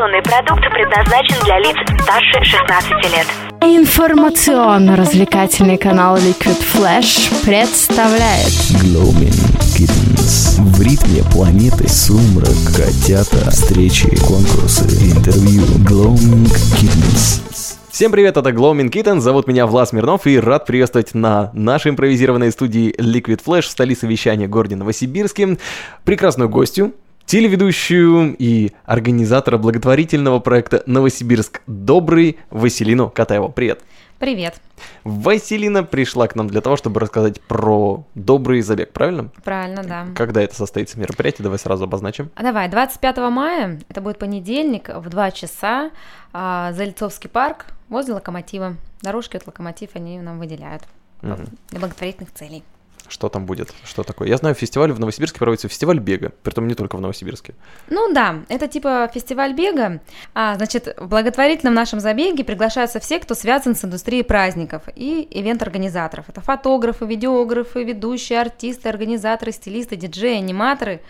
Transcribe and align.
Информационный 0.00 0.22
продукт 0.22 0.64
предназначен 0.72 1.36
для 1.44 1.58
лиц 1.58 1.76
старше 2.00 2.42
16 2.42 2.90
лет. 3.12 3.26
Информационно-развлекательный 3.60 5.76
канал 5.76 6.16
Liquid 6.16 6.56
Flash 6.72 7.30
представляет 7.44 8.48
Glowing 8.82 9.36
Kittens. 9.76 10.58
В 10.58 10.80
ритме 10.80 11.22
планеты 11.30 11.86
сумрак, 11.86 12.56
котята, 12.74 13.50
встречи, 13.50 14.08
конкурсы, 14.24 14.84
интервью. 14.84 15.64
Glowing 15.84 16.48
Kittens. 16.80 17.42
Всем 17.90 18.10
привет, 18.10 18.38
это 18.38 18.48
Glowing 18.48 18.90
Kitten, 18.90 19.20
зовут 19.20 19.46
меня 19.46 19.66
Влас 19.66 19.92
Мирнов 19.92 20.26
и 20.26 20.40
рад 20.40 20.64
приветствовать 20.64 21.12
на 21.12 21.50
нашей 21.52 21.90
импровизированной 21.90 22.50
студии 22.52 22.94
Liquid 22.98 23.42
Flash 23.44 23.64
в 23.64 23.70
столице 23.70 24.06
вещания 24.06 24.48
городе 24.48 24.76
Новосибирске 24.76 25.58
прекрасную 26.04 26.48
гостью, 26.48 26.94
телеведущую 27.30 28.34
и 28.36 28.72
организатора 28.84 29.56
благотворительного 29.56 30.40
проекта 30.40 30.82
«Новосибирск 30.86 31.62
Добрый» 31.68 32.40
Василину 32.50 33.08
Катаеву. 33.08 33.50
Привет! 33.50 33.84
Привет. 34.18 34.60
Василина 35.04 35.84
пришла 35.84 36.26
к 36.26 36.34
нам 36.34 36.48
для 36.48 36.60
того, 36.60 36.76
чтобы 36.76 36.98
рассказать 36.98 37.40
про 37.40 38.04
добрый 38.16 38.62
забег, 38.62 38.90
правильно? 38.92 39.30
Правильно, 39.44 39.84
да. 39.84 40.08
Когда 40.16 40.42
это 40.42 40.56
состоится 40.56 40.98
мероприятие, 40.98 41.44
давай 41.44 41.60
сразу 41.60 41.84
обозначим. 41.84 42.30
А 42.34 42.42
давай, 42.42 42.68
25 42.68 43.18
мая, 43.30 43.80
это 43.88 44.00
будет 44.00 44.18
понедельник, 44.18 44.88
в 44.88 45.08
2 45.08 45.30
часа, 45.30 45.92
а, 46.32 46.72
Зальцовский 46.72 47.30
парк 47.30 47.66
возле 47.88 48.14
Локомотива. 48.14 48.74
Дорожки 49.02 49.36
от 49.36 49.46
Локомотив 49.46 49.90
они 49.94 50.18
нам 50.18 50.40
выделяют 50.40 50.82
для 51.22 51.78
благотворительных 51.78 52.32
целей. 52.34 52.64
Что 53.10 53.28
там 53.28 53.44
будет? 53.44 53.74
Что 53.84 54.04
такое? 54.04 54.28
Я 54.28 54.36
знаю, 54.36 54.54
фестиваль 54.54 54.92
в 54.92 55.00
Новосибирске 55.00 55.40
проводится 55.40 55.68
фестиваль 55.68 55.98
бега, 55.98 56.32
притом 56.44 56.68
не 56.68 56.74
только 56.74 56.96
в 56.96 57.00
Новосибирске. 57.00 57.54
Ну 57.88 58.12
да, 58.12 58.44
это 58.48 58.68
типа 58.68 59.10
фестиваль 59.12 59.52
бега. 59.52 60.00
А, 60.32 60.54
значит, 60.54 60.94
в 60.96 61.08
благотворительном 61.08 61.74
нашем 61.74 61.98
забеге 61.98 62.44
приглашаются 62.44 63.00
все, 63.00 63.18
кто 63.18 63.34
связан 63.34 63.74
с 63.74 63.84
индустрией 63.84 64.22
праздников 64.22 64.84
и 64.94 65.26
ивент-организаторов. 65.28 66.26
Это 66.28 66.40
фотографы, 66.40 67.04
видеографы, 67.04 67.82
ведущие, 67.82 68.40
артисты, 68.40 68.88
организаторы, 68.88 69.50
стилисты, 69.50 69.96
диджеи, 69.96 70.36
аниматоры, 70.36 71.00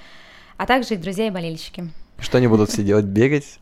а 0.57 0.65
также 0.65 0.95
их 0.95 1.03
друзья 1.03 1.27
и 1.27 1.31
болельщики. 1.31 1.91
Что 2.21 2.39
они 2.39 2.47
будут 2.49 2.71
все 2.71 2.83
делать? 2.83 3.05
Бегать? 3.05 3.59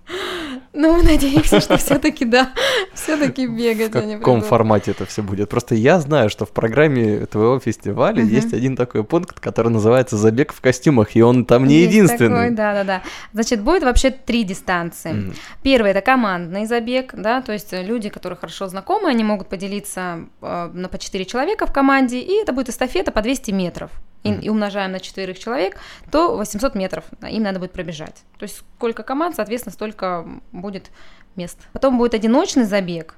Ну, 0.75 0.97
мы 0.97 1.03
надеемся, 1.03 1.61
что 1.61 1.77
все-таки 1.78 2.25
да, 2.25 2.51
все-таки 2.92 3.47
В 3.47 3.56
бегать 3.56 3.97
они 3.97 4.17
каком 4.17 4.42
формате 4.42 4.91
это 4.91 5.06
все 5.06 5.23
будет? 5.23 5.48
Просто 5.48 5.75
я 5.75 5.98
знаю, 5.98 6.28
что 6.28 6.45
в 6.45 6.51
программе 6.51 7.27
твоего 7.27 7.59
фестиваля 7.59 8.23
Мгм. 8.23 8.33
есть 8.33 8.53
один 8.53 8.77
такой 8.77 9.03
пункт, 9.03 9.41
который 9.41 9.69
называется 9.73 10.17
«Забег 10.17 10.53
в 10.53 10.61
костюмах», 10.61 11.17
и 11.17 11.23
он 11.23 11.47
там 11.47 11.64
не 11.67 11.81
Есть 11.81 11.95
единственный. 11.95 12.29
такой, 12.29 12.51
да, 12.51 12.75
да, 12.75 12.84
да. 12.84 13.03
Значит, 13.33 13.62
будет 13.62 13.83
вообще 13.83 14.11
три 14.11 14.45
дистанции. 14.45 15.12
Мгм. 15.12 15.34
Первый 15.62 15.91
это 15.91 16.01
командный 16.03 16.67
забег, 16.67 17.14
да, 17.17 17.41
то 17.41 17.53
есть 17.53 17.73
люди, 17.73 18.09
которые 18.11 18.36
хорошо 18.39 18.69
знакомы, 18.69 19.09
они 19.09 19.25
могут 19.25 19.48
поделиться 19.48 20.27
э, 20.42 20.70
на 20.73 20.89
по 20.89 20.98
4 20.98 21.25
человека 21.25 21.67
в 21.67 21.73
команде, 21.73 22.20
и 22.20 22.42
это 22.42 22.53
будет 22.53 22.69
эстафета 22.69 23.11
по 23.11 23.23
200 23.23 23.51
метров. 23.53 23.91
И, 24.24 24.33
и 24.33 24.48
умножаем 24.48 24.92
на 24.92 25.00
четверых 25.00 25.38
человек, 25.38 25.78
то 26.11 26.36
800 26.36 26.74
метров 26.74 27.05
им 27.22 27.42
надо 27.42 27.61
будет 27.61 27.72
пробежать. 27.72 28.24
То 28.38 28.44
есть 28.44 28.64
сколько 28.77 29.02
команд, 29.05 29.36
соответственно, 29.36 29.72
столько 29.72 30.27
будет 30.50 30.91
мест. 31.36 31.58
Потом 31.72 31.98
будет 31.98 32.14
одиночный 32.14 32.64
забег. 32.64 33.14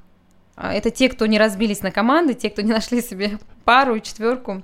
А, 0.57 0.75
Это 0.75 0.91
те, 0.91 1.09
кто 1.09 1.27
не 1.27 1.39
разбились 1.39 1.83
на 1.83 1.91
команды, 1.91 2.35
те, 2.35 2.51
кто 2.51 2.63
не 2.63 2.73
нашли 2.73 3.01
себе 3.01 3.39
пару 3.65 3.97
и 3.97 4.03
четверку. 4.03 4.63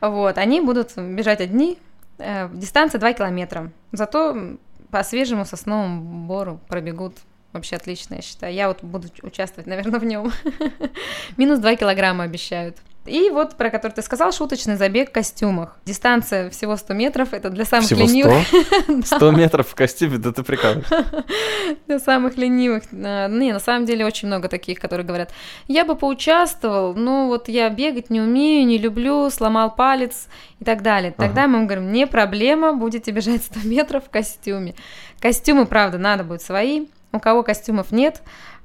Вот, 0.00 0.38
они 0.38 0.60
будут 0.60 0.96
бежать 0.96 1.40
одни. 1.40 1.78
Э, 2.18 2.48
Дистанция 2.52 2.98
2 2.98 3.12
километра. 3.12 3.70
Зато 3.92 4.56
по 4.90 5.02
свежему 5.02 5.44
сосновому 5.44 6.26
бору 6.26 6.60
пробегут 6.68 7.14
вообще 7.52 7.76
отлично, 7.76 8.16
я 8.16 8.22
считаю. 8.22 8.54
Я 8.54 8.68
вот 8.68 8.82
буду 8.82 9.08
участвовать, 9.22 9.66
наверное, 9.66 10.00
в 10.00 10.04
нем. 10.04 10.32
Минус 11.36 11.58
2 11.60 11.76
килограмма 11.76 12.24
обещают. 12.24 12.76
И 13.06 13.30
вот 13.30 13.56
про 13.56 13.70
который 13.70 13.92
ты 13.92 14.02
сказал, 14.02 14.32
шуточный 14.32 14.76
забег 14.76 15.10
в 15.10 15.12
костюмах. 15.12 15.76
Дистанция 15.84 16.50
всего 16.50 16.76
100 16.76 16.94
метров, 16.94 17.32
это 17.32 17.50
для 17.50 17.64
самых 17.64 17.86
Всего 17.86 18.00
ленивых. 18.00 18.46
100? 19.06 19.16
100 19.16 19.30
метров 19.32 19.68
в 19.68 19.74
костюме, 19.74 20.18
да 20.18 20.32
ты 20.32 20.42
прикалываешься. 20.42 21.04
Для 21.86 21.98
самых 21.98 22.36
ленивых. 22.36 22.84
А, 22.92 23.28
Не, 23.28 23.52
на 23.52 23.60
самом 23.60 23.86
деле 23.86 24.04
очень 24.04 24.28
много 24.28 24.48
таких, 24.48 24.78
которые 24.80 25.06
говорят, 25.06 25.30
я 25.68 25.84
бы 25.84 25.96
поучаствовал, 25.96 26.94
но 26.94 27.26
вот 27.26 27.48
я 27.48 27.68
бегать 27.70 28.10
не 28.10 28.20
умею, 28.20 28.66
не 28.66 28.78
люблю, 28.78 29.30
сломал 29.30 29.74
палец 29.74 30.28
и 30.60 30.64
так 30.64 30.82
далее. 30.82 31.12
Тогда 31.16 31.46
мы 31.46 31.58
им 31.58 31.66
говорим, 31.66 31.92
не 31.92 32.06
проблема, 32.06 32.72
будете 32.72 33.10
бежать 33.10 33.42
100 33.44 33.60
метров 33.68 34.04
в 34.04 34.10
костюме. 34.10 34.74
Костюмы, 35.20 35.66
правда, 35.66 35.98
надо 35.98 36.24
будет 36.24 36.42
свои. 36.42 36.86
У 37.12 37.18
кого 37.20 37.42
костюмов 37.42 37.92
нет, 37.92 38.20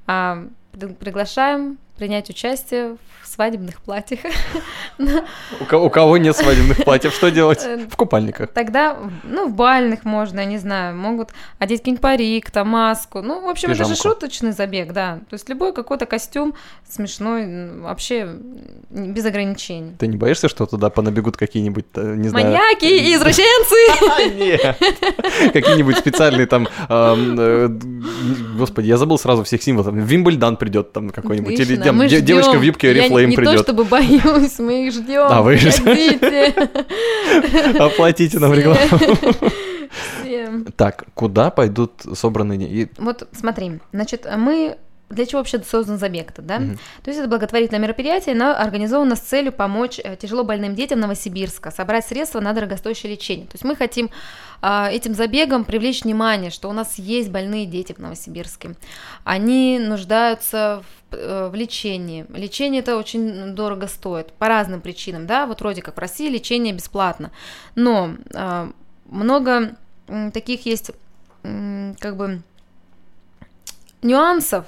а, 0.08 0.46
при- 0.74 0.88
приглашаем 0.94 1.78
принять 1.98 2.30
участие 2.30 2.98
в 3.22 3.28
свадебных 3.28 3.80
платьях. 3.82 4.20
У 5.60 5.66
ко- 5.66 5.78
у 5.80 5.90
кого 5.90 6.18
нет 6.18 6.36
свадебных 6.36 6.84
платьев, 6.84 7.14
что 7.14 7.30
делать? 7.32 7.64
Э, 7.64 7.88
В 7.90 7.96
купальниках. 7.96 8.52
Тогда, 8.52 8.98
ну, 9.24 9.48
в 9.48 9.54
бальных 9.56 10.04
можно, 10.04 10.40
я 10.42 10.46
не 10.46 10.58
знаю, 10.58 10.96
могут 10.98 11.30
одеть 11.60 11.84
какой-нибудь 11.84 11.98
парик, 11.98 12.52
там, 12.52 12.70
маску. 12.70 13.22
Ну, 13.22 13.42
в 13.46 13.48
общем, 13.50 13.72
это 13.72 13.86
же 13.86 13.96
шуточный 13.96 14.52
забег, 14.52 14.92
да. 14.94 15.20
То 15.30 15.36
есть 15.36 15.48
любой 15.50 15.74
какой-то 15.74 16.06
костюм 16.06 16.56
смешной, 16.90 17.80
вообще 17.80 18.30
без 18.90 19.26
ограничений. 19.26 19.94
Ты 19.98 20.08
не 20.08 20.18
боишься, 20.18 20.50
что 20.50 20.66
туда 20.66 20.90
понабегут 20.90 21.38
какие-нибудь, 21.38 21.86
э, 21.96 22.16
не 22.18 22.28
знаю... 22.30 22.48
Маньяки 22.48 22.86
и 22.86 23.16
извращенцы! 23.16 23.76
А, 24.10 24.24
нет. 24.34 24.78
Какие-нибудь 25.54 25.98
специальные 25.98 26.48
там... 26.48 26.68
э, 26.90 27.68
Господи, 28.58 28.88
я 28.88 28.98
забыл 28.98 29.18
сразу 29.18 29.44
всех 29.44 29.62
символов. 29.64 29.94
Вимбельдан 29.94 30.58
придет 30.58 30.92
там 30.92 31.10
какой-нибудь. 31.12 31.60
Или 31.60 31.76
там 31.82 31.98
мы 31.98 32.08
де- 32.08 32.22
девочка 32.22 32.58
в 32.58 32.62
юбке 32.62 32.94
Я 32.94 33.08
Oriflame 33.08 33.26
не 33.26 33.36
то 33.36 33.42
придет. 33.42 33.62
чтобы 33.62 33.84
боюсь, 33.86 34.60
мы 34.60 34.88
их 34.88 34.94
ждем. 34.94 35.24
А, 35.30 35.42
вы. 35.42 35.58
Приходите. 35.58 36.70
Оплатите 37.80 38.40
нам 38.40 38.54
рекламу. 38.54 38.80
Так, 40.78 41.06
куда 41.14 41.50
пойдут 41.52 41.92
собранные 42.14 42.58
деньги? 42.58 42.90
Вот 42.98 43.28
смотри, 43.34 43.80
значит, 43.92 44.26
мы 44.38 44.78
для 45.12 45.26
чего 45.26 45.40
вообще 45.40 45.62
создан 45.64 45.98
забег-то, 45.98 46.42
да? 46.42 46.60
Мгм. 46.60 46.78
То 47.04 47.10
есть 47.10 47.20
это 47.20 47.30
благотворительное 47.30 47.82
мероприятие, 47.82 48.36
оно 48.36 48.52
организовано 48.52 49.16
с 49.16 49.20
целью 49.20 49.52
помочь 49.52 50.00
э, 50.04 50.16
тяжело 50.16 50.44
больным 50.44 50.76
детям 50.76 51.00
Новосибирска, 51.00 51.72
собрать 51.72 52.06
средства 52.06 52.40
на 52.40 52.54
дорогостоящее 52.54 53.12
лечение. 53.12 53.48
То 53.48 53.56
есть 53.56 53.64
мы 53.64 53.76
хотим 53.76 54.10
а, 54.62 54.90
этим 54.92 55.14
забегом 55.14 55.66
привлечь 55.66 56.04
внимание, 56.04 56.52
что 56.52 56.70
у 56.70 56.74
нас 56.74 56.98
есть 57.00 57.30
больные 57.30 57.66
дети 57.66 57.94
в 57.94 58.00
Новосибирске. 58.00 58.76
Они 59.24 59.80
нуждаются 59.80 60.84
в, 61.10 61.16
э, 61.16 61.50
в 61.50 61.56
лечении. 61.56 62.26
Лечение 62.30 62.82
это 62.82 62.98
очень 62.98 63.56
дорого 63.56 63.88
стоит 63.88 64.32
по 64.34 64.48
разным 64.48 64.82
причинам, 64.82 65.26
да, 65.26 65.46
вот 65.46 65.62
вроде 65.62 65.82
как 65.82 65.98
в 65.98 66.00
России 66.00 66.30
лечение 66.30 66.74
бесплатно, 66.74 67.32
но 67.76 68.16
а, 68.34 68.72
много 69.06 69.76
таких 70.34 70.66
есть 70.66 70.92
как 71.44 72.18
бы 72.18 72.42
нюансов, 74.02 74.66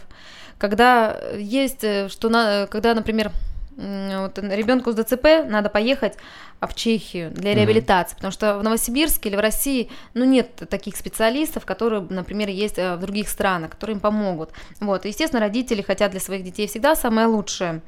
когда 0.63 1.19
есть, 1.38 1.84
э, 1.84 2.07
что 2.07 2.29
на, 2.29 2.68
когда, 2.68 2.94
например, 2.94 3.34
вот 3.78 4.38
ребенку 4.38 4.91
с 4.91 4.95
ДЦП 4.95 5.45
надо 5.47 5.69
поехать 5.69 6.17
а, 6.59 6.67
в 6.67 6.75
Чехию 6.75 7.31
для 7.31 7.53
реабилитации, 7.53 8.16
потому 8.16 8.31
что 8.31 8.57
в 8.57 8.63
Новосибирске 8.63 9.29
или 9.29 9.35
в 9.35 9.39
России, 9.39 9.89
ну, 10.13 10.23
нет 10.23 10.50
таких 10.69 10.95
специалистов, 10.95 11.66
которые, 11.66 12.01
например, 12.09 12.47
есть 12.47 12.78
э, 12.78 12.95
в 12.95 13.00
других 13.00 13.28
странах, 13.28 13.72
которые 13.72 13.95
им 13.95 14.00
помогут. 14.00 14.51
Вот, 14.79 15.03
естественно, 15.06 15.41
родители 15.41 15.81
хотят 15.81 16.11
для 16.11 16.19
своих 16.19 16.44
детей 16.44 16.67
всегда 16.67 16.95
самое 16.95 17.28
лучшее. 17.28 17.81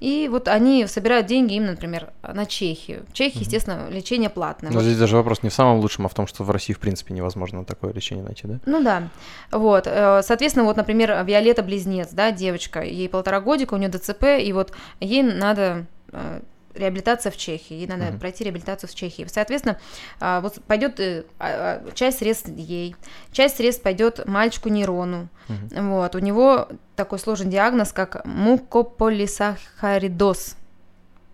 И 0.00 0.28
вот 0.28 0.48
они 0.48 0.86
собирают 0.86 1.26
деньги 1.26 1.54
им, 1.54 1.66
например, 1.66 2.12
на 2.22 2.46
Чехию. 2.46 3.04
В 3.08 3.12
Чехии, 3.12 3.40
естественно, 3.40 3.88
лечение 3.88 4.30
платное. 4.30 4.72
Но 4.72 4.78
Вот 4.78 4.84
здесь 4.84 4.98
даже 4.98 5.16
вопрос 5.16 5.42
не 5.42 5.48
в 5.48 5.54
самом 5.54 5.78
лучшем, 5.78 6.06
а 6.06 6.08
в 6.08 6.14
том, 6.14 6.26
что 6.26 6.42
в 6.42 6.50
России, 6.50 6.72
в 6.72 6.80
принципе, 6.80 7.14
невозможно 7.14 7.64
такое 7.64 7.92
лечение 7.92 8.24
найти, 8.24 8.48
да? 8.48 8.58
Ну 8.66 8.82
да, 8.82 9.10
вот, 9.50 9.86
э, 9.86 10.22
соответственно, 10.24 10.64
вот, 10.64 10.76
например, 10.76 11.24
Виолетта 11.24 11.62
близнец, 11.62 12.08
да, 12.12 12.32
девочка, 12.32 12.80
ей 12.82 13.08
полтора 13.08 13.40
годика, 13.40 13.74
у 13.74 13.76
нее 13.76 13.90
ДЦП, 13.90 14.24
и 14.40 14.52
вот 14.52 14.72
ей 15.00 15.22
надо 15.32 15.86
э, 16.12 16.40
реабилитация 16.74 17.30
в 17.30 17.36
Чехии, 17.36 17.74
ей 17.74 17.86
надо 17.86 18.04
Мгм. 18.06 18.18
пройти 18.18 18.44
реабилитацию 18.44 18.88
в 18.88 18.94
Чехии. 18.94 19.26
Соответственно, 19.30 19.78
а, 20.20 20.40
вот 20.40 20.58
пойдет 20.66 20.98
э, 21.00 21.24
а, 21.38 21.82
а, 21.86 21.90
часть 21.92 22.18
средств 22.18 22.48
ей, 22.48 22.96
часть 23.30 23.58
средств 23.58 23.82
пойдет 23.82 24.26
мальчику 24.26 24.68
Нерону. 24.68 25.28
Мгм. 25.48 25.90
Вот, 25.90 26.14
у 26.14 26.18
него 26.18 26.68
такой 26.96 27.18
сложный 27.18 27.50
диагноз, 27.50 27.92
как 27.92 28.24
мукополисахаридоз. 28.24 30.56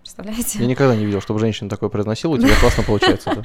Представляете? 0.00 0.58
Я 0.58 0.66
никогда 0.66 0.96
не 0.96 1.04
видел, 1.04 1.20
чтобы 1.20 1.38
женщина 1.38 1.68
такое 1.68 1.90
произносила, 1.90 2.34
у 2.34 2.38
тебя 2.38 2.54
классно 2.60 2.82
получается. 2.82 3.42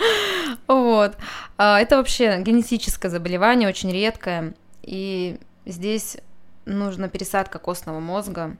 Вот. 0.68 1.18
Это 1.58 1.98
вообще 1.98 2.42
генетическое 2.42 3.10
заболевание, 3.10 3.68
очень 3.68 3.92
редкое. 3.92 4.54
И 4.82 5.38
здесь 5.66 6.18
нужна 6.66 7.10
пересадка 7.10 7.60
костного 7.60 8.00
мозга. 8.00 8.56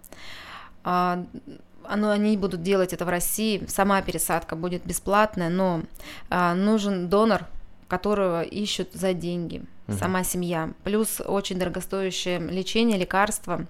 Оно, 1.88 2.10
они 2.10 2.38
будут 2.38 2.62
делать 2.62 2.94
это 2.94 3.06
в 3.06 3.10
России. 3.10 3.64
Сама 3.68 4.02
пересадка 4.02 4.56
будет 4.56 4.86
бесплатная, 4.86 5.50
но 5.50 5.82
а, 6.30 6.54
нужен 6.54 7.10
донор, 7.10 7.46
которого 7.88 8.42
ищут 8.44 8.90
за 8.94 9.14
деньги. 9.14 9.64
Мгм. 9.88 9.98
сама 9.98 10.24
семья, 10.24 10.72
плюс 10.84 11.20
очень 11.20 11.60
дорогостоящее 11.60 12.40
лечение, 12.40 12.98
лекарства, 12.98 13.66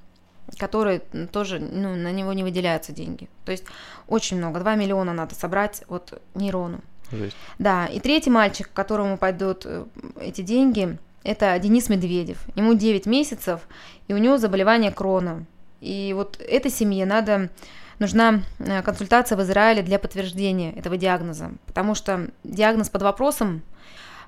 которые 0.59 0.99
тоже, 1.31 1.59
ну, 1.59 1.95
на 1.95 2.11
него 2.11 2.33
не 2.33 2.43
выделяются 2.43 2.91
деньги. 2.91 3.29
То 3.45 3.51
есть 3.51 3.65
очень 4.07 4.37
много, 4.37 4.59
2 4.59 4.75
миллиона 4.75 5.13
надо 5.13 5.33
собрать 5.33 5.83
от 5.87 6.21
нейрону. 6.35 6.81
Жесть. 7.11 7.35
Да, 7.57 7.87
и 7.87 7.99
третий 7.99 8.29
мальчик, 8.29 8.69
которому 8.73 9.17
пойдут 9.17 9.63
э, 9.65 9.85
эти 10.19 10.41
деньги, 10.41 10.97
это 11.23 11.57
Денис 11.57 11.89
Медведев. 11.89 12.45
Ему 12.55 12.73
9 12.73 13.05
месяцев, 13.05 13.61
и 14.07 14.13
у 14.13 14.17
него 14.17 14.37
заболевание 14.37 14.91
крона. 14.91 15.45
И 15.79 16.13
вот 16.15 16.39
этой 16.39 16.71
семье 16.71 17.05
надо 17.05 17.49
нужна 18.03 18.43
э, 18.59 18.81
консультация 18.81 19.37
в 19.37 19.41
Израиле 19.43 19.81
для 19.81 19.97
подтверждения 19.97 20.73
этого 20.73 20.97
диагноза, 20.97 21.51
потому 21.65 21.95
что 21.95 22.29
диагноз 22.43 22.89
под 22.89 23.01
вопросом, 23.01 23.61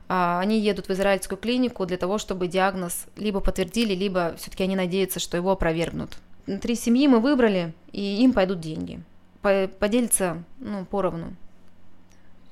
а, 0.07 0.39
они 0.39 0.59
едут 0.59 0.87
в 0.87 0.91
израильскую 0.91 1.37
клинику 1.37 1.85
для 1.85 1.97
того, 1.97 2.17
чтобы 2.17 2.47
диагноз 2.47 3.05
либо 3.17 3.41
подтвердили, 3.41 3.93
либо 3.93 4.33
все-таки 4.37 4.63
они 4.63 4.75
надеются, 4.77 5.19
что 5.19 5.35
его 5.35 5.51
опровергнут. 5.51 6.17
Три 6.61 6.75
семьи 6.75 7.07
мы 7.07 7.19
выбрали, 7.19 7.73
и 7.91 8.23
им 8.23 8.31
пойдут 8.31 8.61
деньги. 8.61 9.01
По- 9.41 9.67
Поделятся 9.67 10.43
ну, 10.59 10.85
поровну 10.85 11.33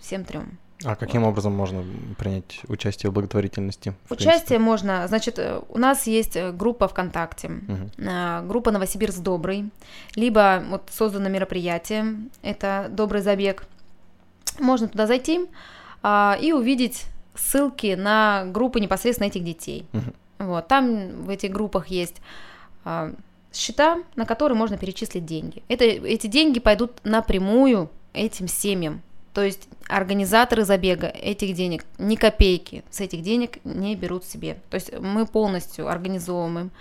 всем 0.01 0.25
трем. 0.25 0.57
А 0.85 0.95
каким 0.95 1.23
образом 1.23 1.53
можно 1.53 1.83
принять 2.17 2.61
участие 2.67 3.09
в 3.09 3.13
благотворительности? 3.13 3.93
в 4.05 4.11
Участие 4.11 4.59
можно, 4.59 5.07
значит, 5.07 5.39
э, 5.39 5.61
у 5.69 5.77
нас 5.77 6.07
есть 6.07 6.35
э, 6.35 6.51
группа 6.51 6.87
ВКонтакте, 6.87 7.51
э, 7.97 8.45
группа 8.47 8.71
Новосибирск 8.71 9.19
Добрый, 9.19 9.69
либо 10.15 10.63
вот 10.69 10.89
создано 10.91 11.29
мероприятие, 11.29 12.15
это 12.41 12.87
Добрый 12.89 13.21
забег. 13.21 13.65
Можно 14.59 14.87
туда 14.87 15.07
зайти 15.07 15.47
а, 16.03 16.37
и 16.39 16.51
увидеть 16.51 17.05
ссылки 17.33 17.95
на 17.95 18.45
группы 18.45 18.79
непосредственно 18.79 19.27
этих 19.27 19.43
детей. 19.43 19.87
Мгм. 19.93 20.13
Вот, 20.39 20.67
там 20.67 21.23
в 21.23 21.29
этих 21.29 21.51
группах 21.51 21.87
есть 21.87 22.17
а, 22.83 23.13
счета, 23.53 23.99
на 24.15 24.25
которые 24.25 24.57
можно 24.57 24.77
перечислить 24.77 25.25
деньги. 25.25 25.63
Это, 25.67 25.85
эти 25.85 26.27
деньги 26.27 26.59
пойдут 26.59 27.03
напрямую 27.03 27.89
этим 28.13 28.47
семьям. 28.47 29.01
То 29.33 29.43
есть 29.43 29.67
организаторы 29.87 30.63
забега 30.63 31.07
этих 31.07 31.55
денег 31.55 31.85
ни 31.97 32.15
копейки 32.15 32.83
с 32.91 33.01
этих 33.01 33.21
денег 33.23 33.57
не 33.63 33.95
берут 33.95 34.25
себе. 34.25 34.57
То 34.69 34.75
есть 34.75 34.91
мы 34.99 35.25
полностью 35.25 35.87
организовываем 35.87 36.71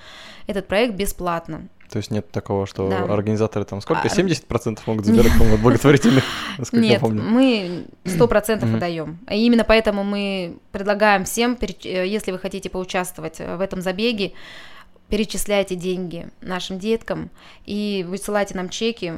этот 0.47 0.67
проект 0.69 0.95
бесплатно. 0.95 1.69
То 1.91 1.99
есть 1.99 2.11
нет 2.11 2.31
такого, 2.31 2.67
что 2.67 2.89
Да. 2.89 3.05
организаторы 3.05 3.65
там 3.67 3.81
сколько? 3.83 4.03
А, 4.03 4.09
70% 4.09 4.81
могут 4.87 5.05
забирать, 5.07 5.33
по-моему, 5.33 5.57
от 5.57 5.61
благотворительных, 5.61 6.25
насколько 6.59 6.85
я 6.85 6.93
Нет, 6.93 7.01
помню. 7.01 7.23
мы 7.23 7.85
сто 8.07 8.27
процентов 8.29 8.69
Мгм. 8.69 8.77
отдаем. 8.77 9.19
И 9.31 9.45
именно 9.45 9.65
поэтому 9.65 10.03
мы 10.03 10.57
предлагаем 10.73 11.25
всем, 11.25 11.57
э, 11.61 12.07
если 12.07 12.33
вы 12.33 12.39
хотите 12.39 12.71
поучаствовать 12.71 13.41
э, 13.41 13.57
в 13.57 13.61
этом 13.61 13.83
забеге, 13.83 14.33
перечисляйте 15.13 15.75
деньги 15.75 16.31
нашим 16.41 16.79
деткам 16.79 17.29
и 17.67 18.03
высылайте 18.09 18.55
нам 18.55 18.71
чеки, 18.71 19.13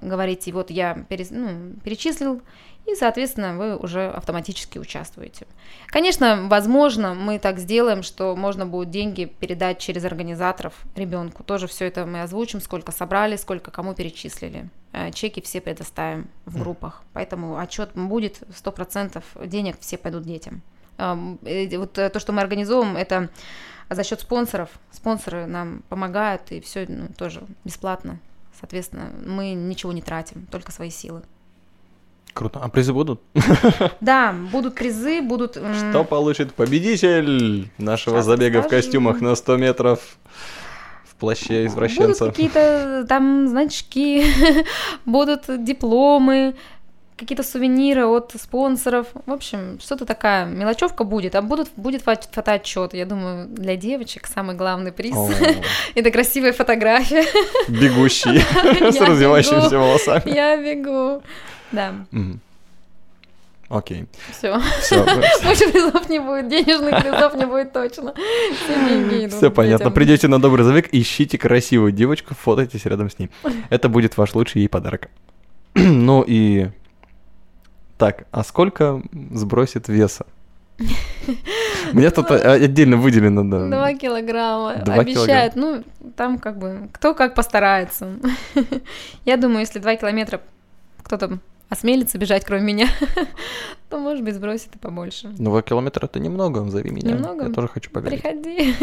говорите, 0.00 0.50
вот 0.52 0.70
я 0.70 1.04
перес- 1.10 1.28
ну, 1.30 1.74
перечислил, 1.84 2.40
и, 2.86 2.94
соответственно, 2.94 3.58
вы 3.58 3.76
уже 3.76 4.08
автоматически 4.08 4.78
участвуете. 4.78 5.46
Конечно, 5.88 6.48
возможно, 6.48 7.12
мы 7.12 7.38
так 7.38 7.58
сделаем, 7.58 8.02
что 8.02 8.34
можно 8.34 8.64
будет 8.64 8.88
деньги 8.88 9.26
передать 9.26 9.80
через 9.80 10.02
организаторов 10.06 10.72
ребенку. 10.96 11.44
Тоже 11.44 11.66
все 11.66 11.84
это 11.84 12.06
мы 12.06 12.22
озвучим, 12.22 12.62
сколько 12.62 12.90
собрали, 12.90 13.36
сколько 13.36 13.70
кому 13.70 13.92
перечислили. 13.92 14.70
Э, 14.94 15.10
Чеки 15.12 15.42
все 15.42 15.60
предоставим 15.60 16.26
в 16.46 16.58
группах. 16.58 17.02
Поэтому 17.12 17.58
отчет 17.58 17.90
будет 17.94 18.42
100% 18.48 19.22
денег 19.44 19.76
все 19.78 19.98
пойдут 19.98 20.22
детям. 20.22 20.62
Ам, 20.96 21.38
э, 21.44 21.76
Вот 21.76 21.98
э, 21.98 22.08
то, 22.08 22.18
что 22.18 22.32
мы 22.32 22.40
организовываем, 22.40 22.96
это 22.96 23.28
за 23.90 24.04
счет 24.04 24.20
спонсоров. 24.20 24.68
Спонсоры 24.90 25.46
нам 25.46 25.82
помогают, 25.88 26.50
и 26.50 26.60
все 26.60 26.86
тоже 27.16 27.42
бесплатно. 27.64 28.18
Соответственно, 28.58 29.10
мы 29.26 29.52
ничего 29.54 29.92
не 29.92 30.02
тратим, 30.02 30.46
только 30.50 30.72
свои 30.72 30.90
силы. 30.90 31.22
Круто. 32.34 32.60
А 32.62 32.68
призы 32.68 32.92
будут? 32.92 33.20
Да, 34.00 34.32
будут 34.52 34.74
призы, 34.74 35.20
будут... 35.20 35.56
Что 35.56 36.04
получит 36.04 36.54
победитель 36.54 37.68
нашего 37.78 38.18
Щас 38.18 38.26
забега 38.26 38.58
в 38.60 38.64
расскажу. 38.64 38.82
костюмах 38.82 39.20
на 39.20 39.34
100 39.34 39.56
метров 39.58 40.00
в 41.04 41.14
плаще 41.16 41.64
Будут 41.64 41.72
извращенца? 41.72 42.26
какие-то 42.26 43.04
там 43.08 43.48
значки, 43.48 44.24
будут 45.04 45.44
дипломы, 45.64 46.54
какие-то 47.16 47.42
сувениры 47.42 48.06
от 48.06 48.32
спонсоров. 48.36 49.06
В 49.26 49.32
общем, 49.32 49.78
что-то 49.80 50.04
такая 50.04 50.46
мелочевка 50.46 51.04
будет. 51.04 51.34
А 51.34 51.42
будут, 51.42 51.68
будет 51.76 52.02
фо- 52.02 52.28
фотоотчет. 52.32 52.94
Я 52.94 53.06
думаю, 53.06 53.48
для 53.48 53.76
девочек 53.76 54.26
самый 54.26 54.56
главный 54.56 54.92
приз. 54.92 55.16
Это 55.94 56.10
красивая 56.10 56.52
фотография. 56.52 57.24
Бегущий 57.68 58.38
с 58.92 59.00
развивающимися 59.00 59.78
волосами. 59.78 60.22
Я 60.34 60.56
бегу. 60.56 61.22
Да. 61.70 61.94
Окей. 63.68 64.04
все. 64.30 64.60
Больше 65.44 65.70
призов 65.72 66.06
не 66.10 66.18
будет, 66.18 66.48
денежных 66.48 67.02
призов 67.02 67.34
не 67.36 67.46
будет 67.46 67.72
точно. 67.72 68.12
Все 69.30 69.50
понятно. 69.50 69.90
Придете 69.90 70.28
на 70.28 70.38
добрый 70.40 70.64
забег, 70.66 70.88
ищите 70.92 71.38
красивую 71.38 71.92
девочку, 71.92 72.34
фотайтесь 72.34 72.84
рядом 72.84 73.08
с 73.08 73.18
ней. 73.18 73.30
Это 73.70 73.88
будет 73.88 74.18
ваш 74.18 74.34
лучший 74.34 74.62
ей 74.62 74.68
подарок. 74.68 75.08
Ну 75.74 76.22
и... 76.26 76.68
Так, 78.02 78.26
а 78.32 78.42
сколько 78.42 79.00
сбросит 79.30 79.86
веса? 79.86 80.26
Мне 81.92 82.10
тут 82.10 82.32
а, 82.32 82.54
отдельно 82.54 82.96
выделено, 82.96 83.48
да. 83.48 83.68
Два 83.68 83.94
килограмма. 83.94 84.72
Обещают. 84.72 85.54
Ну, 85.54 85.84
там 86.16 86.40
как 86.40 86.58
бы 86.58 86.88
кто 86.92 87.14
как 87.14 87.36
постарается. 87.36 88.18
Я 89.24 89.36
думаю, 89.36 89.60
если 89.60 89.78
два 89.78 89.94
километра 89.94 90.40
кто-то 91.04 91.38
осмелится 91.68 92.18
бежать, 92.18 92.44
кроме 92.44 92.72
меня, 92.72 92.88
то, 93.88 93.98
может 93.98 94.24
быть, 94.24 94.34
сбросит 94.34 94.74
и 94.74 94.78
побольше. 94.78 95.32
Ну, 95.38 95.50
два 95.50 95.62
километра 95.62 96.06
это 96.06 96.18
немного, 96.18 96.68
зови 96.70 96.90
меня. 96.90 97.12
Немного? 97.12 97.46
Я 97.46 97.52
тоже 97.52 97.68
хочу 97.68 97.88
побегать. 97.92 98.20
Приходи. 98.20 98.74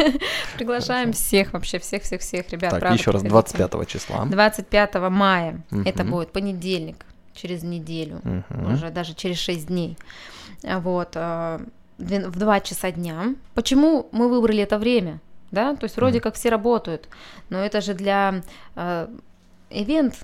Приглашаем 0.56 1.12
всех, 1.12 1.52
вообще 1.52 1.80
всех-всех-всех 1.80 2.50
ребят. 2.52 2.72
Так, 2.72 2.94
еще 2.94 3.12
раз, 3.12 3.22
приходите. 3.22 3.58
25 3.58 3.88
числа. 3.90 4.26
25 4.26 4.96
мая. 5.10 5.62
Это 5.84 6.06
будет 6.06 6.32
понедельник, 6.32 7.06
через 7.34 7.64
неделю. 7.64 8.22
Мгм. 8.24 8.74
уже 8.74 8.90
даже 8.90 9.14
через 9.14 9.38
6 9.38 9.68
дней. 9.68 9.98
Вот, 10.64 11.12
две- 11.98 12.28
в 12.28 12.38
2 12.38 12.60
часа 12.62 12.92
дня. 12.92 13.36
Почему 13.54 14.08
мы 14.12 14.28
выбрали 14.30 14.64
это 14.64 14.78
время? 14.78 15.20
Да, 15.52 15.76
то 15.76 15.86
есть 15.86 15.96
вроде 15.98 16.20
как 16.22 16.36
все 16.36 16.50
работают, 16.50 17.08
но 17.50 17.58
это 17.58 17.82
же 17.82 17.94
для 17.96 18.42
а, 18.76 19.10
ивент 19.72 20.16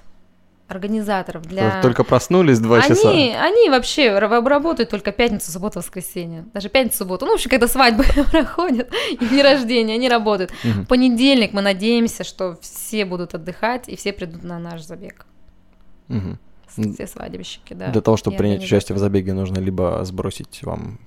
организаторов, 0.68 1.44
для... 1.44 1.82
Только 1.82 2.04
проснулись 2.04 2.60
два 2.60 2.78
они, 2.78 2.88
часа. 2.88 3.10
они 3.10 3.70
вообще 3.70 4.08
ра- 4.18 4.48
работают 4.48 4.90
только 4.90 5.12
пятницу, 5.12 5.52
субботу, 5.52 5.80
воскресенье. 5.80 6.46
Даже 6.54 6.70
пятницу, 6.70 6.98
субботу. 7.00 7.26
Ну, 7.26 7.32
в 7.32 7.36
общем, 7.36 7.50
когда 7.52 7.68
свадьбы 7.68 8.04
проходят, 8.32 8.92
и 9.12 9.18
дни 9.18 9.42
рождения, 9.44 9.94
они 9.96 10.10
работают. 10.10 10.52
Мгм. 10.64 10.84
В 10.84 10.88
понедельник 10.88 11.54
мы 11.54 11.62
надеемся, 11.62 12.24
что 12.24 12.58
все 12.62 13.06
будут 13.06 13.34
отдыхать, 13.36 13.88
и 13.88 13.96
все 13.96 14.12
придут 14.14 14.44
на 14.44 14.58
наш 14.60 14.82
забег. 14.82 15.26
Мгм. 16.08 16.40
Все 16.68 17.08
свадебщики, 17.08 17.74
да. 17.74 17.88
Для 17.90 18.02
того, 18.02 18.18
чтобы 18.18 18.38
принять 18.38 18.64
участие 18.64 18.96
в 18.96 19.00
забеге, 19.00 19.34
нужно 19.34 19.60
либо 19.60 20.04
сбросить 20.04 20.62
вам 20.64 21.00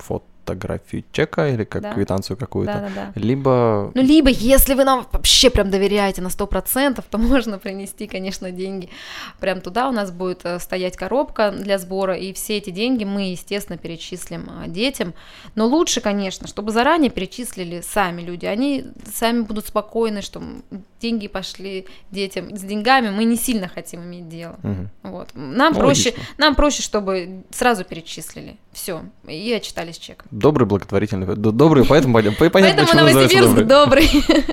фотографию 0.49 1.05
чека 1.13 1.49
или 1.49 1.65
как 1.65 1.83
Да. 1.83 1.93
квитанцию 1.93 2.37
какую-то, 2.39 2.73
Да-да-да. 2.73 3.13
либо 3.21 3.91
Ну, 3.95 4.03
либо, 4.03 4.31
если 4.31 4.73
вы 4.75 4.85
нам 4.85 5.07
вообще 5.13 5.51
прям 5.51 5.71
доверяете 5.71 6.23
на 6.23 6.29
100%, 6.31 7.05
то 7.11 7.19
можно 7.19 7.59
принести, 7.59 8.07
конечно, 8.07 8.51
деньги 8.51 8.89
прям 9.41 9.61
туда. 9.61 9.89
У 9.89 9.93
нас 9.93 10.11
будет 10.11 10.45
э, 10.45 10.59
стоять 10.59 10.97
коробка 10.97 11.51
для 11.51 11.79
сбора, 11.79 12.15
и 12.15 12.33
все 12.33 12.57
эти 12.57 12.71
деньги 12.71 13.05
мы, 13.05 13.31
естественно, 13.31 13.77
перечислим 13.77 14.49
а, 14.49 14.69
детям. 14.69 15.13
Но 15.55 15.67
лучше, 15.67 16.01
конечно, 16.01 16.47
чтобы 16.49 16.73
заранее 16.73 17.11
перечислили 17.11 17.83
сами 17.83 18.23
люди. 18.23 18.47
Они 18.47 18.87
сами 19.13 19.43
будут 19.43 19.67
спокойны, 19.67 20.23
что 20.23 20.43
деньги 21.01 21.29
пошли 21.29 21.87
детям. 22.11 22.57
С 22.57 22.61
деньгами 22.63 23.11
мы 23.11 23.25
не 23.25 23.37
сильно 23.37 23.69
хотим 23.69 24.03
иметь 24.03 24.29
дело. 24.29 24.57
Мгм. 24.63 24.91
Вот. 25.03 25.29
Нам, 25.35 25.73
Ну, 25.75 25.79
проще, 25.81 26.11
логично. 26.11 26.35
нам 26.39 26.55
проще, 26.55 26.83
чтобы 26.83 27.43
сразу 27.51 27.85
перечислили. 27.85 28.57
Все. 28.73 29.03
И 29.27 29.53
отчитались 29.53 29.99
чеком. 29.99 30.27
добрый 30.31 30.67
благотворительный, 30.67 31.27
добрый, 31.37 31.85
поэтому 31.85 32.15
понятно, 32.15 32.37
Поэтому 32.51 32.95
Новосибирск 32.95 33.63
добрый. 33.67 34.09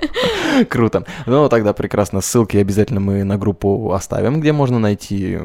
Круто. 0.69 1.05
Ну, 1.25 1.47
тогда 1.49 1.73
прекрасно. 1.73 2.21
Ссылки 2.21 2.57
обязательно 2.57 2.99
мы 2.99 3.23
на 3.23 3.37
группу 3.37 3.91
оставим, 3.93 4.39
где 4.41 4.51
можно 4.51 4.79
найти 4.79 5.39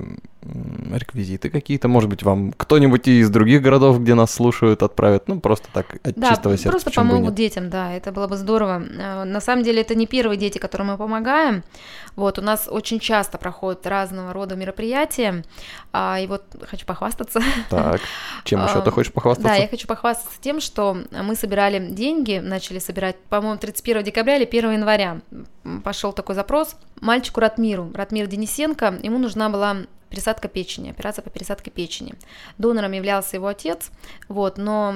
реквизиты 0.91 1.51
какие-то? 1.51 1.89
Может 1.89 2.09
быть, 2.09 2.23
вам 2.23 2.53
кто-нибудь 2.57 3.07
из 3.09 3.29
других 3.31 3.61
городов, 3.63 4.01
где 4.01 4.15
нас 4.15 4.33
слушают, 4.33 4.83
отправит? 4.83 5.25
Ну, 5.29 5.39
просто 5.41 5.69
так, 5.73 5.97
от 6.03 6.15
Да, 6.17 6.31
чистого 6.31 6.57
сердца. 6.57 6.71
просто 6.71 6.91
помогут 6.91 7.35
детям, 7.35 7.69
да, 7.71 7.93
это 7.93 8.11
было 8.13 8.27
бы 8.27 8.37
здорово. 8.37 8.83
Э, 8.83 9.25
На 9.25 9.41
самом 9.41 9.63
деле 9.65 9.83
это 9.83 9.95
не 9.95 10.07
первые 10.07 10.39
дети, 10.39 10.59
которым 10.59 10.90
мы 10.91 10.99
помогаем. 10.99 11.63
Вот, 12.17 12.39
у 12.39 12.43
нас 12.43 12.69
очень 12.69 13.01
часто 13.01 13.39
проходят 13.39 13.87
разного 13.87 14.33
рода 14.33 14.57
мероприятия, 14.57 15.45
А, 15.93 16.19
и 16.21 16.27
вот 16.27 16.45
хочу 16.69 16.87
похвастаться. 16.87 17.41
Так, 17.71 18.01
чем 18.45 18.63
еще 18.65 18.79
А, 18.79 18.81
ты 18.83 18.91
хочешь 18.91 19.13
похвастаться? 19.13 19.49
Да, 19.49 19.55
я 19.57 19.69
хочу 19.69 19.87
похвастаться 19.87 20.41
тем, 20.41 20.61
что 20.61 20.97
мы 21.11 21.35
собирали 21.35 21.79
деньги, 21.79 22.39
начали 22.39 22.79
собирать, 22.79 23.17
по-моему, 23.29 23.59
31 23.59 24.03
декабря 24.03 24.37
или 24.37 24.45
1 24.45 24.73
января. 24.73 25.21
Пошел 25.85 26.13
такой 26.13 26.35
запрос. 26.35 26.77
Мальчику 27.01 27.41
Ратмиру, 27.41 27.91
Ратмир 27.95 28.27
Денисенко, 28.27 28.99
ему 29.03 29.19
нужна 29.19 29.49
была 29.49 29.79
пересадка 30.11 30.49
печени, 30.49 30.91
операция 30.91 31.23
по 31.23 31.31
пересадке 31.31 31.71
печени. 31.71 32.15
Донором 32.59 32.93
являлся 32.93 33.37
его 33.37 33.47
отец, 33.47 33.91
вот, 34.29 34.59
но 34.59 34.95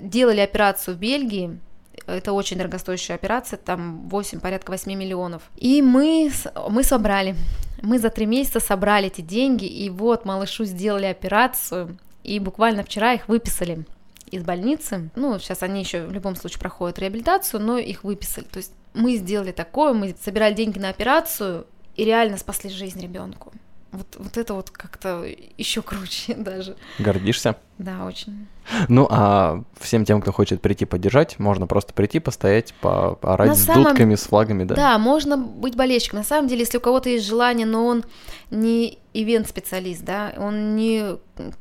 делали 0.00 0.40
операцию 0.40 0.96
в 0.96 0.98
Бельгии, 0.98 1.58
это 2.06 2.32
очень 2.32 2.58
дорогостоящая 2.58 3.16
операция, 3.16 3.56
там 3.56 4.08
8, 4.08 4.40
порядка 4.40 4.70
8 4.70 4.92
миллионов. 4.92 5.42
И 5.56 5.82
мы, 5.82 6.30
мы 6.68 6.82
собрали, 6.82 7.34
мы 7.82 7.98
за 7.98 8.10
три 8.10 8.26
месяца 8.26 8.60
собрали 8.60 9.06
эти 9.08 9.20
деньги, 9.20 9.64
и 9.64 9.90
вот 9.90 10.24
малышу 10.24 10.64
сделали 10.64 11.06
операцию, 11.06 11.96
и 12.24 12.38
буквально 12.38 12.82
вчера 12.82 13.14
их 13.14 13.28
выписали 13.28 13.84
из 14.30 14.42
больницы. 14.42 15.10
Ну, 15.16 15.38
сейчас 15.38 15.62
они 15.62 15.80
еще 15.80 16.06
в 16.06 16.12
любом 16.12 16.36
случае 16.36 16.60
проходят 16.60 16.98
реабилитацию, 16.98 17.60
но 17.60 17.78
их 17.78 18.04
выписали. 18.04 18.44
То 18.44 18.58
есть 18.58 18.72
мы 18.94 19.16
сделали 19.16 19.52
такое, 19.52 19.92
мы 19.92 20.14
собирали 20.22 20.54
деньги 20.54 20.78
на 20.78 20.88
операцию 20.88 21.66
и 21.96 22.04
реально 22.04 22.38
спасли 22.38 22.70
жизнь 22.70 23.00
ребенку. 23.00 23.52
Вот, 23.92 24.06
вот 24.18 24.36
это 24.36 24.54
вот 24.54 24.70
как-то 24.70 25.24
еще 25.58 25.82
круче 25.82 26.34
даже. 26.36 26.76
Гордишься? 27.00 27.56
Да, 27.78 28.04
очень. 28.04 28.46
Ну, 28.88 29.08
а 29.10 29.64
всем 29.80 30.04
тем, 30.04 30.20
кто 30.20 30.32
хочет 30.32 30.62
прийти 30.62 30.84
поддержать, 30.84 31.38
можно 31.40 31.66
просто 31.66 31.92
прийти, 31.92 32.20
постоять, 32.20 32.72
по- 32.74 33.16
поорать 33.16 33.48
На 33.48 33.54
с 33.56 33.64
самом- 33.64 33.84
дудками, 33.84 34.14
с 34.14 34.22
флагами, 34.22 34.62
да? 34.64 34.74
Да? 34.76 34.98
можно 34.98 35.36
быть 35.36 35.74
болельщиком. 35.76 36.20
На 36.20 36.24
самом 36.24 36.46
деле, 36.46 36.60
если 36.60 36.78
у 36.78 36.80
кого-то 36.80 37.08
есть 37.08 37.26
желание, 37.26 37.66
но 37.66 37.84
он 37.84 38.04
не 38.50 38.98
ивент-специалист, 39.12 40.02
да, 40.04 40.34
он 40.36 40.76
не, 40.76 41.16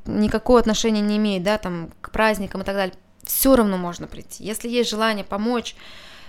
никакого 0.06 0.60
отношения 0.60 1.02
не 1.02 1.18
имеет, 1.18 1.42
да, 1.44 1.58
там, 1.58 1.90
к 2.02 2.12
праздникам 2.12 2.62
и 2.62 2.64
так 2.64 2.76
далее, 2.76 2.96
все 3.24 3.56
равно 3.56 3.78
можно 3.78 4.06
прийти. 4.06 4.44
Если 4.44 4.70
есть 4.70 4.90
желание 4.90 5.24
помочь 5.24 5.76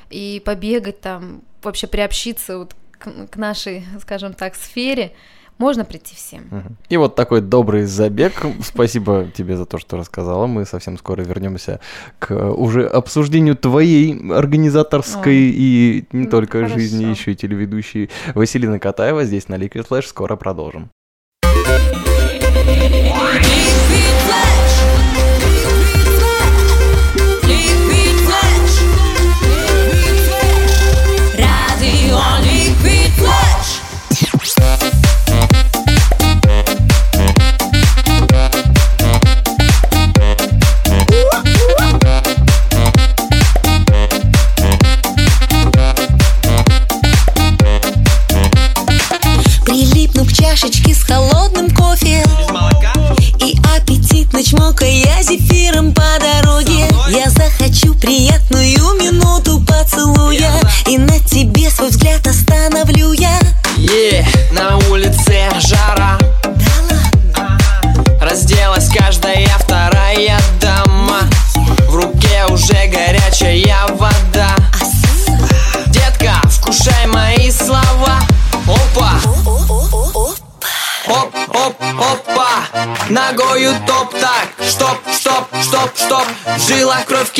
и 0.08 0.40
побегать 0.44 1.00
там, 1.00 1.42
вообще 1.62 1.86
приобщиться 1.86 2.56
вот 2.58 2.74
к, 2.92 3.26
к 3.28 3.36
нашей, 3.36 3.84
скажем 4.00 4.32
так, 4.34 4.54
сфере, 4.54 5.12
можно 5.60 5.84
прийти 5.84 6.14
всем. 6.16 6.42
И 6.88 6.96
вот 6.96 7.14
такой 7.14 7.42
добрый 7.42 7.84
забег. 7.84 8.32
Спасибо 8.62 9.30
тебе 9.32 9.56
за 9.56 9.66
то, 9.66 9.78
что 9.78 9.96
рассказала. 9.96 10.46
Мы 10.46 10.64
совсем 10.64 10.96
скоро 10.98 11.22
вернемся 11.22 11.80
к 12.18 12.30
э, 12.32 12.50
уже 12.50 12.86
обсуждению 12.86 13.56
твоей 13.56 14.18
организаторской 14.32 15.36
Ой. 15.36 15.54
и 15.54 16.04
не 16.12 16.24
Ну, 16.24 16.30
только 16.30 16.58
хорошо. 16.58 16.74
жизни, 16.76 17.04
еще 17.04 17.32
и 17.32 17.36
телеведущей 17.36 18.10
Василина 18.34 18.78
Катаева 18.78 19.24
здесь 19.24 19.48
на 19.48 19.56
Liquid 19.56 19.86
Flash. 19.86 20.06
Скоро 20.06 20.36
продолжим. 20.36 20.90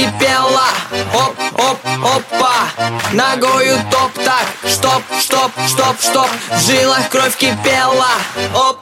Жилах 0.01 0.13
кровь 0.13 0.17
кипела. 0.19 0.69
Оп, 1.15 1.37
оп, 1.59 1.79
опа. 2.03 2.55
Ногою 3.13 3.77
топ 3.91 4.13
так. 4.25 4.47
Стоп, 4.67 5.03
стоп, 5.21 5.53
стоп, 5.67 5.97
стоп 6.01 6.31
В 6.51 6.61
жилах 6.61 7.09
кровь 7.09 7.37
кипела. 7.37 8.09
Оп, 8.55 8.80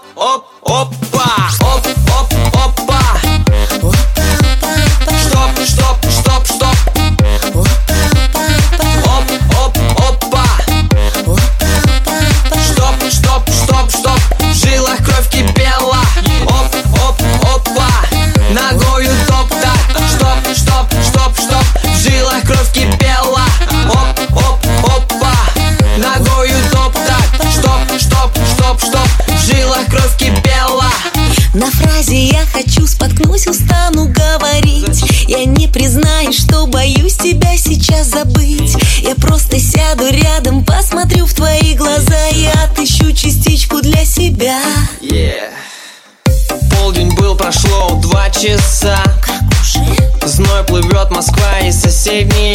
Москва 52.09 52.21
и 52.21 52.48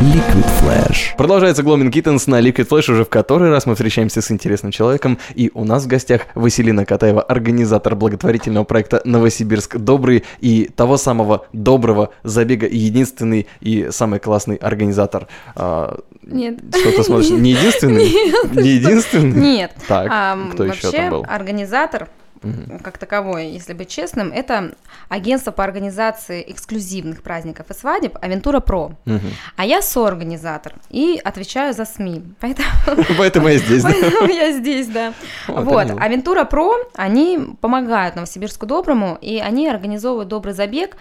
slash 0.00 0.14
liquidflash. 0.14 1.16
Продолжается 1.16 1.62
Gloaming 1.62 1.90
Kittens 1.90 2.24
на 2.28 2.40
Liquid 2.40 2.68
Flash. 2.68 2.90
Уже 2.92 3.04
в 3.04 3.08
который 3.08 3.50
раз 3.50 3.66
мы 3.66 3.74
встречаемся 3.74 4.20
с 4.22 4.30
интересным 4.30 4.72
человеком. 4.72 5.18
И 5.34 5.50
у 5.54 5.64
нас 5.64 5.84
в 5.84 5.86
гостях 5.86 6.22
Василина 6.34 6.84
Катаева, 6.84 7.22
организатор 7.22 7.94
благотворительного 7.96 8.64
проекта 8.64 9.00
«Новосибирск 9.04 9.76
Добрый» 9.76 10.24
и 10.40 10.70
того 10.74 10.96
самого 10.96 11.46
доброго 11.52 12.10
забега, 12.22 12.66
единственный 12.66 13.46
и 13.60 13.88
самый 13.90 14.18
классный 14.20 14.56
организатор. 14.56 15.28
А, 15.54 15.98
Нет. 16.22 16.58
Что 16.74 16.92
ты 16.92 17.02
смотришь? 17.02 17.30
Не 17.30 17.50
единственный? 17.52 18.08
Не 18.62 18.68
единственный? 18.70 19.40
Нет. 19.40 19.72
Так, 19.88 20.08
А, 20.10 20.36
кто 20.52 20.64
еще 20.64 20.82
вообще, 20.86 20.90
там 20.98 21.10
был? 21.10 21.26
организатор, 21.28 22.08
как 22.82 22.98
таковой, 22.98 23.48
если 23.48 23.72
быть 23.72 23.88
честным, 23.88 24.32
это 24.32 24.74
агентство 25.08 25.50
по 25.50 25.64
организации 25.64 26.44
эксклюзивных 26.48 27.22
праздников 27.22 27.70
и 27.70 27.74
свадеб 27.74 28.16
Авентура 28.20 28.60
Про. 28.60 28.92
Мгм. 29.04 29.30
А 29.56 29.64
я 29.64 29.82
соорганизатор 29.82 30.74
и 30.90 31.20
отвечаю 31.22 31.74
за 31.74 31.84
СМИ. 31.84 32.22
Поэтому 32.40 32.68
Поэтому 33.18 33.48
я 33.48 33.58
здесь? 33.58 33.82
Поэтому 33.82 34.28
я 34.28 34.52
здесь, 34.52 34.86
да. 34.88 35.12
Вот. 35.48 35.90
Авентура 36.00 36.44
Про, 36.44 36.76
они 36.94 37.56
помогают 37.60 38.16
Новосибирску 38.16 38.66
Доброму, 38.66 39.18
и 39.20 39.38
они 39.38 39.68
организовывают 39.68 40.28
добрый 40.28 40.54
забег, 40.54 40.96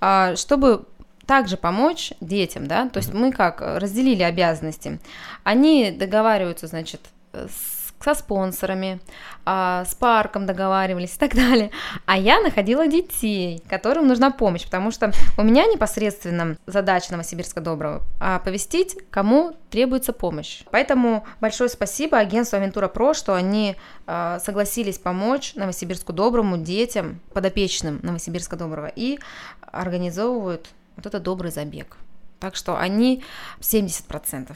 а, 0.00 0.36
чтобы 0.36 0.84
также 1.26 1.58
помочь 1.58 2.14
детям, 2.22 2.66
да, 2.66 2.88
то 2.88 2.98
есть 2.98 3.12
мы 3.12 3.32
как 3.32 3.60
разделили 3.60 4.22
обязанности. 4.22 4.98
Они 5.44 5.90
договариваются, 5.90 6.66
значит, 6.66 7.02
с 7.32 7.77
со 8.00 8.14
спонсорами, 8.14 9.00
а, 9.44 9.84
с 9.84 9.94
парком 9.94 10.46
договаривались 10.46 11.14
и 11.16 11.18
так 11.18 11.34
далее. 11.34 11.70
А 12.06 12.16
я 12.16 12.40
находила 12.40 12.86
детей, 12.86 13.62
которым 13.68 14.06
нужна 14.06 14.30
помощь, 14.30 14.64
потому 14.64 14.90
что 14.90 15.12
у 15.36 15.42
меня 15.42 15.66
непосредственно 15.66 16.56
задача 16.66 17.12
Новосибирска 17.12 17.60
Доброго 17.60 18.02
оповестить, 18.20 18.96
кому 19.10 19.56
требуется 19.70 20.12
помощь. 20.12 20.62
Поэтому 20.70 21.26
большое 21.40 21.68
спасибо 21.68 22.18
агентству 22.18 22.56
Авентура 22.56 22.88
Про, 22.88 23.14
что 23.14 23.34
они 23.34 23.76
а, 24.06 24.38
согласились 24.40 24.98
помочь 24.98 25.54
Новосибирску 25.54 26.12
Доброму, 26.12 26.58
детям, 26.58 27.20
подопечным 27.32 28.00
Новосибирска 28.02 28.56
Доброго 28.56 28.90
и 28.94 29.18
организовывают 29.60 30.68
вот 30.96 31.06
этот 31.06 31.22
добрый 31.22 31.50
забег. 31.50 31.96
Так 32.40 32.54
что 32.54 32.76
они 32.76 33.24
70% 33.60 34.54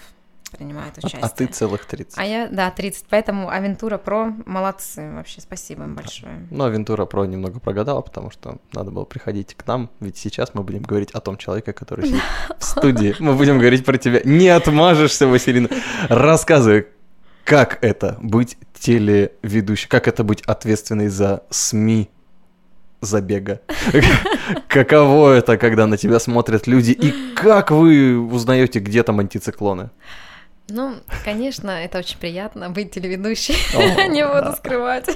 принимают 0.57 0.99
участие. 0.99 1.23
А 1.23 1.29
ты 1.29 1.47
целых 1.47 1.85
30. 1.85 2.19
А 2.19 2.25
я, 2.25 2.49
да, 2.49 2.71
30, 2.71 3.07
поэтому 3.09 3.49
Авентура 3.49 3.99
Про 3.99 4.33
молодцы, 4.47 5.13
вообще 5.13 5.41
спасибо 5.41 5.85
им 5.85 5.95
большое. 5.95 6.47
Но 6.51 6.65
Авентура 6.65 7.05
Про 7.07 7.25
немного 7.27 7.61
прогадала, 7.61 8.01
потому 8.01 8.31
что 8.31 8.59
надо 8.73 8.91
было 8.91 9.05
приходить 9.05 9.55
к 9.55 9.67
нам, 9.67 9.91
ведь 10.01 10.17
сейчас 10.17 10.55
мы 10.55 10.63
будем 10.63 10.83
говорить 10.83 11.11
о 11.13 11.21
том 11.21 11.37
человеке, 11.37 11.73
который 11.73 12.07
сидит 12.07 12.23
в 12.59 12.65
студии. 12.65 13.15
Мы 13.19 13.35
будем 13.35 13.59
говорить 13.59 13.85
про 13.85 13.99
тебя. 13.99 14.21
Не 14.25 14.49
отмажешься, 14.49 15.27
Василина. 15.27 15.69
Рассказывай, 16.09 16.87
как 17.45 17.83
это 17.83 18.19
быть 18.23 18.57
телеведущей, 18.75 19.89
как 19.89 20.09
это 20.09 20.25
быть 20.25 20.43
ответственной 20.43 21.09
за 21.09 21.43
СМИ 21.51 22.11
забега. 23.03 23.61
Каково 24.69 25.33
это, 25.33 25.59
когда 25.59 25.87
на 25.87 25.97
тебя 25.97 26.19
смотрят 26.19 26.67
люди, 26.67 26.93
и 26.93 27.13
как 27.35 27.71
вы 27.71 28.19
узнаете, 28.19 28.79
где 28.79 29.03
там 29.03 29.21
антициклоны? 29.21 29.91
Ну, 30.73 30.97
конечно, 31.23 31.71
это 31.71 31.99
очень 31.99 32.19
приятно 32.19 32.71
быть 32.71 32.93
телеведущей, 32.93 33.55
не 34.09 34.27
буду 34.27 34.57
скрывать. 34.57 35.07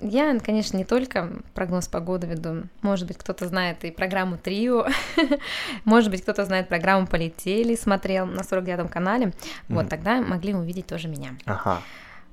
Я, 0.00 0.38
конечно, 0.38 0.76
не 0.76 0.84
только 0.84 1.42
прогноз 1.54 1.88
погоды 1.88 2.26
веду. 2.26 2.64
Может 2.82 3.06
быть, 3.06 3.18
кто-то 3.18 3.46
знает 3.46 3.84
и 3.84 3.90
программу 3.90 4.38
Трио. 4.38 4.86
Может 5.84 6.10
быть, 6.10 6.22
кто-то 6.22 6.44
знает 6.44 6.68
программу 6.68 7.06
Полетели, 7.06 7.76
смотрел 7.76 8.26
на 8.26 8.40
49-м 8.40 8.88
канале. 8.88 9.32
Вот, 9.68 9.88
тогда 9.88 10.20
могли 10.20 10.54
увидеть 10.54 10.86
тоже 10.86 11.08
меня. 11.08 11.36
Ага. 11.46 11.82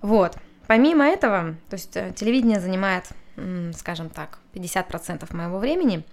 Вот. 0.01 0.37
Помимо 0.67 1.05
этого, 1.05 1.55
то 1.69 1.75
есть 1.75 1.97
э, 1.97 2.11
телевидение 2.15 2.59
занимает, 2.59 3.09
скажем 3.73 4.09
так, 4.09 4.37
50% 4.53 5.35
моего 5.35 5.57
времени, 5.57 6.05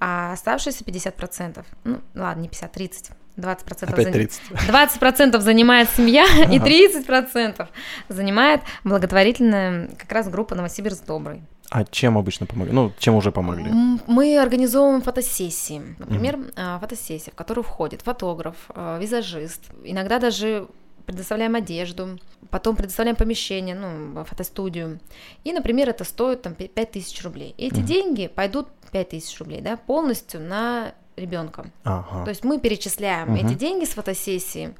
а 0.00 0.32
оставшиеся 0.32 0.84
50%, 0.84 1.64
ну 1.84 2.00
ладно, 2.14 2.40
не 2.40 2.48
50, 2.48 2.72
30, 2.72 3.10
20% 3.38 3.92
Опять 3.92 4.06
зан- 4.08 4.12
30. 4.12 4.40
20% 4.68 5.40
занимает 5.40 5.88
семья, 5.90 6.24
и 6.50 6.58
30% 6.58 7.66
занимает 8.08 8.60
благотворительная 8.84 9.88
как 9.96 10.10
раз 10.12 10.28
группа 10.28 10.54
Новосибирск 10.54 11.04
Добрый. 11.06 11.42
А 11.70 11.84
чем 11.84 12.16
обычно 12.16 12.46
помогли? 12.46 12.72
Ну, 12.72 12.92
чем 12.98 13.14
уже 13.14 13.30
помогли? 13.30 13.70
Мы 14.06 14.38
организовываем 14.38 15.02
фотосессии. 15.02 15.82
Например, 15.98 16.38
а, 16.56 16.78
фотосессия, 16.78 17.30
в 17.30 17.34
которую 17.34 17.62
входит 17.62 18.00
фотограф, 18.02 18.56
а, 18.70 18.98
визажист, 18.98 19.64
иногда 19.84 20.18
даже 20.18 20.66
предоставляем 21.04 21.54
одежду, 21.54 22.18
потом 22.50 22.74
предоставляем 22.76 23.16
помещение, 23.16 23.74
ну, 23.74 24.24
фотостудию. 24.24 24.98
И, 25.44 25.52
например, 25.52 25.88
это 25.90 26.04
стоит 26.04 26.42
там 26.42 26.54
5000 26.54 27.22
рублей. 27.22 27.54
И 27.58 27.66
эти 27.66 27.78
Мгм. 27.80 27.84
деньги 27.86 28.26
пойдут 28.28 28.68
5000 28.90 29.38
рублей, 29.38 29.60
да, 29.60 29.76
полностью 29.76 30.40
на 30.40 30.92
ребенка. 31.18 31.66
Ага. 31.84 32.24
То 32.24 32.30
есть 32.30 32.44
мы 32.44 32.58
перечисляем 32.58 33.28
Мгм. 33.32 33.46
эти 33.46 33.54
деньги 33.54 33.84
с 33.84 33.90
фотосессии 33.90 34.74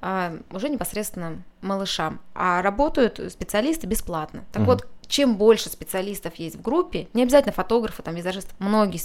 а, 0.00 0.36
уже 0.50 0.68
непосредственно 0.68 1.42
малышам, 1.62 2.20
а 2.34 2.60
работают 2.62 3.20
специалисты 3.32 3.86
бесплатно. 3.86 4.44
Так 4.52 4.62
Мгм. 4.62 4.70
вот, 4.70 4.86
чем 5.06 5.36
больше 5.36 5.68
специалистов 5.70 6.34
есть 6.36 6.56
в 6.56 6.62
группе, 6.62 7.08
не 7.14 7.22
обязательно 7.22 7.52
фотографы, 7.52 8.02
там, 8.02 8.14
визажисты, 8.14 8.52
многие, 8.58 9.00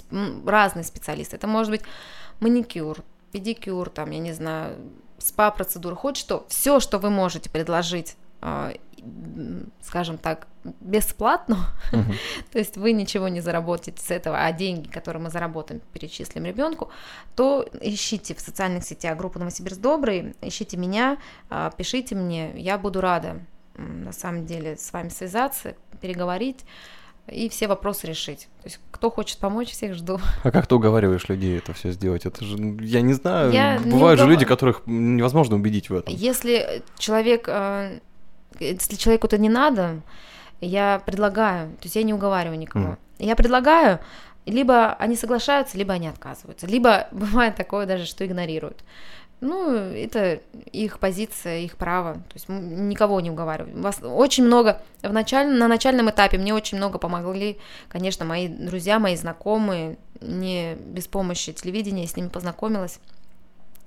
разные 0.46 0.84
специалисты. 0.84 1.38
Это 1.38 1.48
может 1.48 1.72
быть 1.72 1.82
маникюр, 2.40 2.98
педикюр, 3.32 3.90
там, 3.90 4.10
я 4.12 4.20
не 4.20 4.34
знаю, 4.34 4.76
спа-процедуры, 5.20 5.96
хоть 5.96 6.18
что. 6.18 6.46
Все, 6.50 6.80
что 6.80 6.98
вы 6.98 7.10
можете 7.10 7.50
предложить, 7.50 8.16
а, 8.42 8.74
скажем 9.82 10.18
так, 10.18 10.48
бесплатно, 10.80 11.58
то 12.52 12.60
есть 12.60 12.78
вы 12.78 12.92
ничего 12.92 13.28
не 13.28 13.42
заработаете 13.42 14.02
с 14.02 14.12
этого, 14.12 14.44
а 14.44 14.52
деньги, 14.52 14.88
которые 14.88 15.24
мы 15.24 15.30
заработаем, 15.30 15.82
перечислим 15.94 16.46
ребенку, 16.46 16.90
то 17.36 17.68
ищите 17.82 18.36
в 18.36 18.40
социальных 18.40 18.84
сетях 18.84 19.18
группу 19.18 19.40
Новосибирск 19.40 19.80
Добрый, 19.80 20.36
ищите 20.42 20.78
меня, 20.78 21.18
а, 21.50 21.72
пишите 21.72 22.16
мне, 22.16 22.52
я 22.60 22.78
буду 22.78 23.02
рада 23.02 23.40
на 23.78 24.12
самом 24.12 24.46
деле 24.46 24.76
с 24.76 24.92
вами 24.92 25.10
связаться, 25.10 25.76
переговорить 26.02 26.66
и 27.32 27.50
все 27.50 27.68
вопросы 27.68 28.08
решить. 28.08 28.48
То 28.62 28.68
есть 28.68 28.80
кто 28.92 29.10
хочет 29.12 29.38
помочь, 29.40 29.70
всех 29.70 29.94
жду. 29.94 30.20
А 30.44 30.52
как 30.52 30.68
ты 30.68 30.76
уговариваешь 30.76 31.30
людей 31.30 31.58
это 31.58 31.74
все 31.74 31.92
сделать? 31.92 32.26
Это 32.26 32.44
же, 32.44 32.58
я 32.82 33.02
не 33.02 33.14
знаю, 33.14 33.52
Я 33.52 33.78
не 33.78 33.92
бывают 33.92 34.20
же 34.20 34.26
угова- 34.26 34.32
люди, 34.32 34.46
которых 34.46 34.82
невозможно 34.86 35.56
убедить 35.56 35.90
в 35.90 35.96
этом. 35.96 36.14
Если 36.14 36.84
человек, 36.98 37.46
э, 37.48 38.00
если 38.60 38.96
человеку 38.96 39.28
это 39.28 39.38
не 39.38 39.50
надо, 39.50 40.02
я 40.62 41.02
предлагаю, 41.06 41.70
то 41.72 41.84
есть 41.84 41.96
я 41.96 42.04
не 42.04 42.14
уговариваю 42.14 42.60
никого. 42.60 42.86
Мгм. 42.86 42.98
Я 43.20 43.36
предлагаю, 43.36 44.00
либо 44.46 44.94
они 44.94 45.16
соглашаются, 45.16 45.78
либо 45.78 45.94
они 45.94 46.08
отказываются. 46.08 46.68
Либо 46.68 47.08
бывает 47.12 47.56
такое 47.56 47.86
даже, 47.86 48.06
что 48.06 48.26
игнорируют. 48.26 48.84
Ну, 49.42 49.72
это 49.74 50.42
их 50.74 51.00
позиция, 51.00 51.60
их 51.60 51.78
право. 51.78 52.16
То 52.16 52.34
есть 52.34 52.50
никого 52.50 53.22
не 53.22 53.32
уговариваю. 53.32 53.82
Вас 53.82 54.00
очень 54.04 54.44
много 54.44 54.82
в 55.02 55.14
началь... 55.14 55.48
на 55.48 55.70
начальном 55.70 56.10
этапе 56.10 56.38
мне 56.38 56.54
очень 56.54 56.78
много 56.78 56.98
помогли, 56.98 57.58
конечно, 57.88 58.26
мои 58.26 58.50
друзья, 58.50 59.00
мои 59.00 59.16
знакомые. 59.16 59.98
Не 60.20 60.76
без 60.76 61.08
помощи 61.08 61.54
телевидения, 61.54 62.02
я 62.02 62.08
с 62.10 62.18
ними 62.18 62.28
познакомилась. 62.28 63.00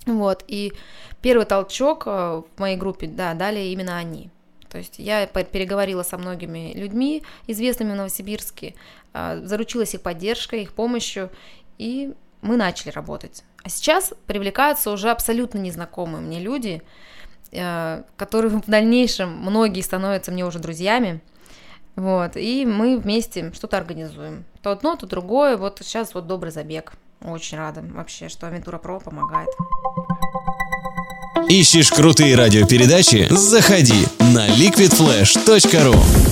Вот, 0.07 0.43
и 0.49 0.73
первый 1.21 1.45
толчок 1.45 2.05
э, 2.07 2.43
в 2.57 2.59
моей 2.59 2.77
группе, 2.77 3.07
да, 3.07 3.35
дали 3.35 3.61
именно 3.61 3.97
они. 3.99 4.31
То 4.73 4.79
есть 4.79 4.95
я 4.99 5.27
переговорила 5.27 6.03
со 6.03 6.17
многими 6.17 6.73
людьми, 6.73 7.23
известными 7.47 7.93
в 7.93 7.97
Новосибирске, 7.97 8.75
а, 9.13 9.39
заручилась 9.45 9.93
их 9.93 10.01
поддержкой, 10.01 10.63
их 10.63 10.73
помощью, 10.73 11.31
и 11.77 12.15
мы 12.41 12.57
начали 12.57 12.89
работать. 12.89 13.45
А 13.63 13.69
сейчас 13.69 14.15
привлекаются 14.27 14.91
уже 14.91 15.11
абсолютно 15.11 15.59
незнакомые 15.59 16.23
мне 16.23 16.41
люди, 16.41 16.81
э, 17.51 18.03
которые 18.17 18.51
в 18.51 18.65
дальнейшем 18.67 19.37
многие 19.37 19.83
становятся 19.83 20.33
мне 20.33 20.47
уже 20.47 20.59
друзьями. 20.59 21.21
Вот, 21.95 22.39
и 22.39 22.65
мы 22.65 22.97
вместе 22.97 23.53
что-то 23.53 23.77
организуем. 23.77 24.47
То 24.63 24.71
одно, 24.71 24.97
то 24.97 25.07
другое. 25.07 25.59
Вот 25.59 25.81
сейчас 25.83 26.15
вот 26.15 26.27
добрый 26.27 26.51
забег. 26.51 26.95
Очень 27.21 27.59
рада 27.59 27.83
вообще, 27.83 28.31
что 28.31 28.47
Авентура 28.47 28.79
Про 28.79 29.01
помогает. 29.01 29.51
Ищешь 31.49 31.91
крутые 31.91 32.35
радиопередачи? 32.37 33.27
Заходи 33.31 34.07
на 34.19 34.49
liquidflash.ru 34.49 36.32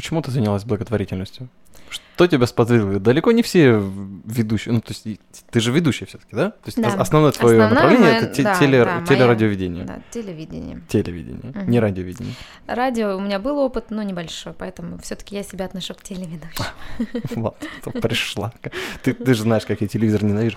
Почему 0.00 0.22
ты 0.22 0.30
занялась 0.30 0.64
благотворительностью? 0.64 1.50
Что 1.90 2.26
тебя 2.26 2.46
сподвигло? 2.46 2.98
Далеко 3.00 3.32
не 3.32 3.42
все 3.42 3.78
ведущие, 4.24 4.72
ну, 4.72 4.80
то 4.80 4.94
есть 4.94 5.20
ты 5.50 5.60
же 5.60 5.72
ведущая 5.72 6.06
все-таки, 6.06 6.34
да? 6.34 6.52
То 6.52 6.56
есть 6.66 6.80
Да. 6.80 6.88
ос- 6.88 6.94
основное 6.94 7.32
твое 7.32 7.58
Основная 7.62 7.74
направление 7.74 8.12
моя- 8.14 8.24
это 8.26 8.34
те- 8.34 8.42
да, 8.42 8.54
теле- 8.58 8.84
да, 8.86 8.94
моя- 8.94 9.06
телерадиоведение. 9.06 9.84
Да, 9.84 9.98
телевидение. 10.10 10.80
Телевидение, 10.88 11.52
Мгм. 11.54 11.70
не 11.70 11.80
радиовидение. 11.80 12.34
Радио 12.66 13.14
у 13.14 13.20
меня 13.20 13.38
был 13.38 13.58
опыт, 13.58 13.90
но 13.90 14.02
небольшой, 14.02 14.54
поэтому 14.54 14.96
все-таки 15.00 15.34
я 15.36 15.42
себя 15.42 15.66
отношу 15.66 15.92
к 15.94 16.02
телеведущим. 16.02 16.64
Вот, 17.36 17.58
пришла. 18.00 18.54
Ты, 19.02 19.12
ты 19.12 19.34
же 19.34 19.42
знаешь, 19.42 19.66
как 19.66 19.82
я 19.82 19.86
телевизор 19.88 20.24
ненавижу. 20.24 20.56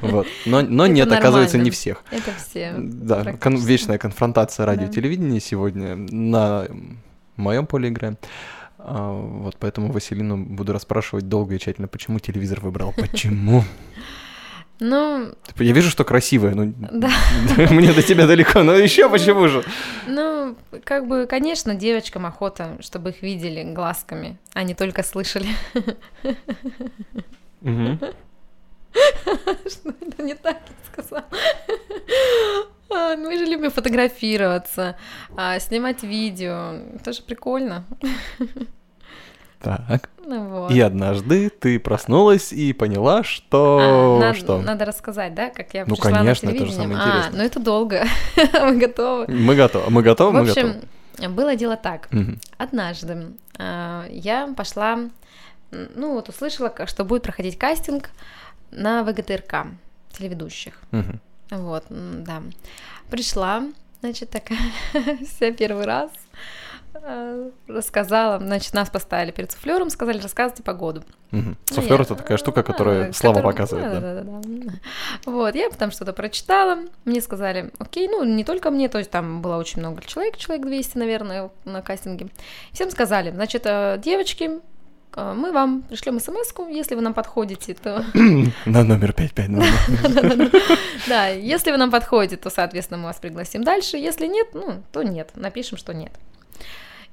Вот. 0.00 0.28
Но, 0.46 0.86
нет, 0.86 1.10
оказывается, 1.10 1.58
не 1.58 1.70
всех. 1.70 2.04
Это 2.12 2.30
все. 2.38 2.72
Да, 2.78 3.24
вечная 3.44 3.98
конфронтация 3.98 4.64
радио 4.64 4.86
и 4.86 4.90
телевидения 4.90 5.40
сегодня 5.40 5.96
на 5.96 6.68
моем 7.40 7.66
поле 7.66 7.88
игры. 7.88 8.16
А, 8.78 9.12
Вот 9.12 9.56
поэтому 9.58 9.92
Василину 9.92 10.36
буду 10.38 10.72
расспрашивать 10.72 11.28
долго 11.28 11.54
и 11.54 11.58
тщательно, 11.58 11.88
почему 11.88 12.18
телевизор 12.18 12.60
выбрал, 12.60 12.92
почему. 12.96 13.64
Ну, 14.82 15.34
Типа, 15.46 15.62
Я 15.62 15.72
вижу, 15.74 15.90
что 15.90 16.04
красивая, 16.04 16.54
но 16.54 16.72
да. 16.90 17.10
мне 17.70 17.92
до 17.92 18.02
тебя 18.02 18.26
далеко, 18.26 18.62
но 18.62 18.72
еще 18.74 19.10
почему 19.10 19.46
же? 19.48 19.62
Ну, 20.06 20.56
как 20.84 21.06
бы, 21.06 21.26
конечно, 21.26 21.74
девочкам 21.74 22.24
охота, 22.24 22.78
чтобы 22.80 23.10
их 23.10 23.20
видели 23.20 23.62
глазками, 23.74 24.38
а 24.54 24.62
не 24.62 24.74
только 24.74 25.02
слышали. 25.02 25.48
Что 29.68 29.90
это 30.00 30.22
не 30.22 30.34
так 30.34 30.56
я 30.66 30.74
сказала? 31.02 31.24
А, 33.50 33.52
Мы 33.52 33.56
любим 33.56 33.70
фотографироваться, 33.70 34.96
а, 35.36 35.58
снимать 35.58 36.02
видео. 36.02 36.74
Это 36.94 37.12
же 37.12 37.22
прикольно. 37.22 37.84
Так. 39.60 40.08
Ну 40.24 40.44
вот. 40.48 40.70
И 40.70 40.80
однажды 40.80 41.50
ты 41.50 41.78
проснулась 41.78 42.52
и 42.52 42.72
поняла, 42.72 43.22
что... 43.24 44.16
А, 44.16 44.20
надо, 44.20 44.38
что? 44.38 44.62
надо 44.62 44.84
рассказать, 44.86 45.34
да, 45.34 45.50
как 45.50 45.74
я 45.74 45.84
Ну, 45.86 45.96
пришла 45.96 46.12
конечно, 46.18 46.50
на 46.50 46.54
это 46.54 46.64
же 46.66 46.72
самое 46.72 46.98
А, 46.98 47.08
интересное. 47.08 47.38
ну 47.40 47.44
это 47.44 47.60
долго. 47.60 48.04
Мы 48.62 48.76
готовы. 48.78 49.26
Мы 49.28 49.54
готовы, 49.56 49.90
мы 49.90 50.02
готовы, 50.02 50.30
В 50.30 50.40
мы 50.42 50.46
готовы. 50.46 50.68
общем, 51.18 51.34
было 51.34 51.56
дело 51.56 51.76
так. 51.76 52.10
Мгм. 52.10 52.38
Однажды 52.56 53.32
а, 53.58 54.06
я 54.08 54.46
пошла, 54.56 54.98
ну 55.70 56.14
вот 56.14 56.28
услышала, 56.30 56.72
что 56.86 57.04
будет 57.04 57.22
проходить 57.24 57.58
кастинг 57.58 58.10
на 58.70 59.02
ВГТРК 59.04 59.66
телеведущих. 60.12 60.74
Мгм. 60.92 61.20
Вот, 61.50 61.84
да. 61.90 62.42
Пришла, 63.10 63.64
значит, 64.00 64.30
такая 64.30 64.58
вся 65.26 65.50
первый 65.52 65.84
раз. 65.84 66.10
а, 66.94 67.50
Рассказала, 67.68 68.38
значит, 68.38 68.74
нас 68.74 68.88
поставили 68.90 69.30
перед 69.30 69.52
суфлером, 69.52 69.90
сказали, 69.90 70.20
рассказывайте 70.20 70.62
погоду. 70.62 71.04
Ну, 71.32 71.54
Суфлер 71.66 72.00
это 72.00 72.16
такая 72.16 72.38
штука, 72.38 72.60
а, 72.60 72.62
которая 72.64 73.12
которая- 73.12 73.42
показывает, 73.42 73.92
да. 73.92 74.00
Да-да-да. 74.00 74.72
Вот, 75.26 75.54
я 75.54 75.70
потом 75.70 75.92
что-то 75.92 76.12
прочитала, 76.12 76.78
мне 77.04 77.20
сказали, 77.20 77.70
окей, 77.78 78.08
ну, 78.08 78.24
не 78.24 78.42
только 78.44 78.70
мне, 78.70 78.88
то 78.88 78.98
есть 78.98 79.10
там 79.12 79.40
было 79.40 79.56
очень 79.56 79.78
много 79.78 80.02
человек, 80.02 80.36
человек 80.36 80.66
200, 80.66 80.98
наверное, 80.98 81.50
на 81.64 81.82
кастинге. 81.82 82.28
Всем 82.72 82.90
сказали, 82.90 83.30
значит, 83.30 83.62
э, 83.64 84.00
девочки, 84.02 84.50
э, 84.50 84.60
мы 85.16 85.52
вам 85.52 85.82
пришлем 85.82 86.20
смс 86.20 86.52
если 86.70 86.94
вы 86.94 87.00
нам 87.00 87.14
подходите, 87.14 87.74
то... 87.74 88.04
На 88.66 88.84
номер 88.84 89.12
5500. 89.12 90.52
Да, 91.08 91.28
если 91.28 91.70
вы 91.70 91.76
нам 91.76 91.90
подходите, 91.90 92.36
то, 92.36 92.50
соответственно, 92.50 92.98
мы 92.98 93.04
вас 93.06 93.16
пригласим 93.16 93.64
дальше. 93.64 93.96
Если 93.96 94.26
нет, 94.26 94.48
ну, 94.52 94.82
то 94.92 95.02
нет. 95.02 95.30
Напишем, 95.34 95.78
что 95.78 95.94
нет. 95.94 96.12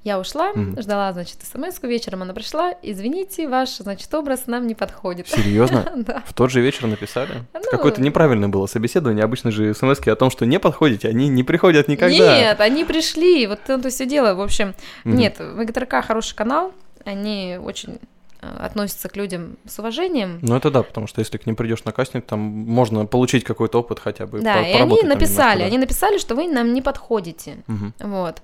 Я 0.04 0.20
ушла, 0.20 0.54
ждала, 0.78 1.12
значит, 1.12 1.40
смс 1.44 1.82
вечером 1.82 2.22
она 2.22 2.34
пришла. 2.34 2.74
Извините, 2.82 3.50
ваш, 3.50 3.78
значит, 3.78 4.14
образ 4.14 4.48
нам 4.48 4.66
не 4.66 4.74
подходит. 4.76 5.28
Серьезно? 5.28 5.86
Да. 5.98 6.24
В 6.26 6.34
тот 6.34 6.52
же 6.52 6.62
вечер 6.62 6.88
написали? 6.88 7.44
Ну, 7.54 7.62
Какое-то 7.72 8.02
неправильное 8.02 8.48
было 8.48 8.68
собеседование. 8.68 9.26
Обычно 9.26 9.52
же 9.52 9.74
смс 9.74 10.00
о 10.00 10.16
том, 10.16 10.30
что 10.30 10.46
не 10.46 10.60
подходите, 10.60 11.10
они 11.10 11.28
не 11.28 11.44
приходят 11.44 11.88
никогда. 11.90 12.38
Нет, 12.38 12.62
они 12.62 12.86
пришли, 12.86 13.48
вот 13.48 13.60
это 13.68 13.90
все 13.90 14.06
дело. 14.06 14.36
В 14.36 14.42
общем, 14.42 14.76
нет, 15.04 15.40
ВГТРК 15.40 16.06
хороший 16.06 16.36
канал, 16.36 16.72
они 17.06 17.60
очень 17.62 18.00
э, 18.42 18.58
относятся 18.60 19.10
к 19.10 19.16
людям 19.16 19.58
с 19.66 19.80
уважением. 19.80 20.40
Ну 20.42 20.56
это 20.56 20.72
да, 20.72 20.84
потому 20.84 21.08
что 21.08 21.20
если 21.22 21.38
к 21.38 21.46
ним 21.46 21.56
придешь 21.56 21.84
на 21.84 21.92
кастинг, 21.92 22.26
там 22.26 22.40
можно 22.40 23.06
получить 23.06 23.44
какой-то 23.44 23.80
опыт 23.80 24.00
хотя 24.00 24.26
бы. 24.26 24.42
Да, 24.42 24.62
и 24.62 24.74
они 24.74 25.02
написали, 25.04 25.04
немножко, 25.04 25.60
да. 25.60 25.66
они 25.66 25.78
написали, 25.78 26.18
что 26.18 26.36
вы 26.36 26.48
нам 26.48 26.74
не 26.74 26.82
подходите. 26.82 27.58
Мгм. 27.68 27.94
Вот. 28.00 28.42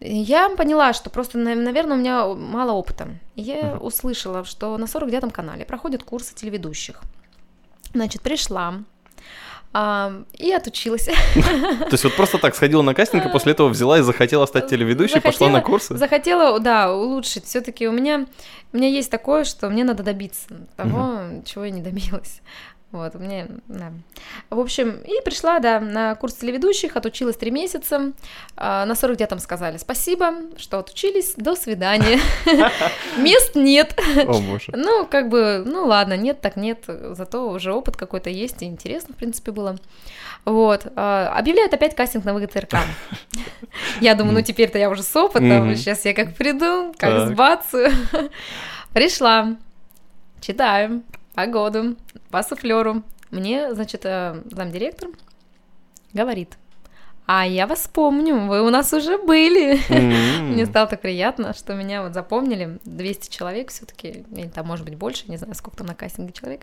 Я 0.00 0.50
поняла, 0.50 0.92
что 0.92 1.08
просто, 1.08 1.38
наверное, 1.38 1.96
у 1.96 1.98
меня 1.98 2.26
мало 2.26 2.72
опыта. 2.72 3.08
Я 3.34 3.78
услышала, 3.80 4.44
что 4.44 4.76
на 4.76 4.84
49-м 4.84 5.30
канале 5.30 5.64
проходят 5.64 6.02
курсы 6.02 6.34
телеведущих. 6.34 7.00
Значит, 7.94 8.20
пришла 8.20 8.74
и 10.32 10.52
отучилась. 10.52 11.04
То 11.04 11.88
есть 11.92 12.04
вот 12.04 12.16
просто 12.16 12.38
так 12.38 12.54
сходила 12.54 12.82
на 12.82 12.94
кастинг, 12.94 13.26
и 13.26 13.28
после 13.28 13.52
этого 13.52 13.68
взяла 13.68 13.98
и 13.98 14.02
захотела 14.02 14.46
стать 14.46 14.68
телеведущей, 14.68 15.20
пошла 15.20 15.48
на 15.48 15.60
курсы? 15.60 15.96
Захотела, 15.96 16.58
да, 16.60 16.94
улучшить. 16.94 17.44
Все-таки 17.44 17.86
у 17.86 17.92
меня, 17.92 18.26
у 18.72 18.76
меня 18.76 18.88
есть 18.88 19.10
такое, 19.10 19.44
что 19.44 19.68
мне 19.68 19.84
надо 19.84 20.02
добиться 20.02 20.46
того, 20.76 21.42
чего 21.44 21.64
я 21.64 21.70
не 21.70 21.82
добилась. 21.82 22.40
Вот, 22.92 23.14
меня, 23.16 23.48
да. 23.66 23.92
В 24.48 24.60
общем, 24.60 25.00
и 25.04 25.20
пришла, 25.24 25.58
да, 25.58 25.80
на 25.80 26.14
курс 26.14 26.34
телеведущих, 26.34 26.96
отучилась 26.96 27.36
три 27.36 27.50
месяца. 27.50 28.12
А, 28.56 28.86
на 28.86 28.92
49-м 28.92 29.40
сказали 29.40 29.76
спасибо, 29.76 30.32
что 30.56 30.78
отучились, 30.78 31.34
до 31.36 31.56
свидания. 31.56 32.20
Мест 33.18 33.56
нет. 33.56 33.98
Ну, 34.72 35.04
как 35.06 35.28
бы, 35.28 35.64
ну 35.66 35.84
ладно, 35.84 36.16
нет, 36.16 36.40
так 36.40 36.56
нет, 36.56 36.84
зато 36.86 37.50
уже 37.50 37.72
опыт 37.72 37.96
какой-то 37.96 38.30
есть, 38.30 38.62
и 38.62 38.66
интересно, 38.66 39.14
в 39.14 39.18
принципе, 39.18 39.50
было. 39.50 39.76
Вот, 40.44 40.86
а, 40.94 41.34
объявляют 41.36 41.74
опять 41.74 41.96
кастинг 41.96 42.24
на 42.24 42.34
ВГТРК. 42.34 42.76
Я 44.00 44.14
думаю, 44.14 44.34
ну 44.34 44.42
теперь-то 44.42 44.78
я 44.78 44.88
уже 44.90 45.02
с 45.02 45.16
опытом, 45.16 45.74
сейчас 45.74 46.04
я 46.04 46.14
как 46.14 46.36
приду, 46.36 46.94
как 46.96 47.28
сбацаю. 47.28 47.90
Пришла, 48.92 49.56
читаю 50.40 51.02
погоду 51.36 51.96
по 52.30 52.42
суфлеру. 52.42 53.02
Мне, 53.30 53.74
значит, 53.74 54.04
э, 54.04 54.42
замдиректор 54.50 55.10
говорит, 56.14 56.56
а 57.26 57.46
я 57.46 57.66
вас 57.66 57.88
помню, 57.92 58.46
вы 58.46 58.62
у 58.62 58.70
нас 58.70 58.92
уже 58.92 59.18
были. 59.18 59.78
М. 59.90 60.52
Мне 60.52 60.64
стало 60.64 60.86
так 60.86 61.02
приятно, 61.02 61.52
что 61.54 61.74
меня 61.74 62.02
вот 62.02 62.14
запомнили. 62.14 62.78
200 62.84 63.30
человек 63.30 63.70
все 63.70 63.84
таки 63.84 64.24
или 64.30 64.48
там, 64.48 64.66
может 64.66 64.84
быть, 64.84 64.96
больше, 64.96 65.24
не 65.28 65.36
знаю, 65.36 65.54
сколько 65.54 65.76
там 65.76 65.86
на 65.88 65.94
кастинге 65.94 66.32
человек. 66.32 66.62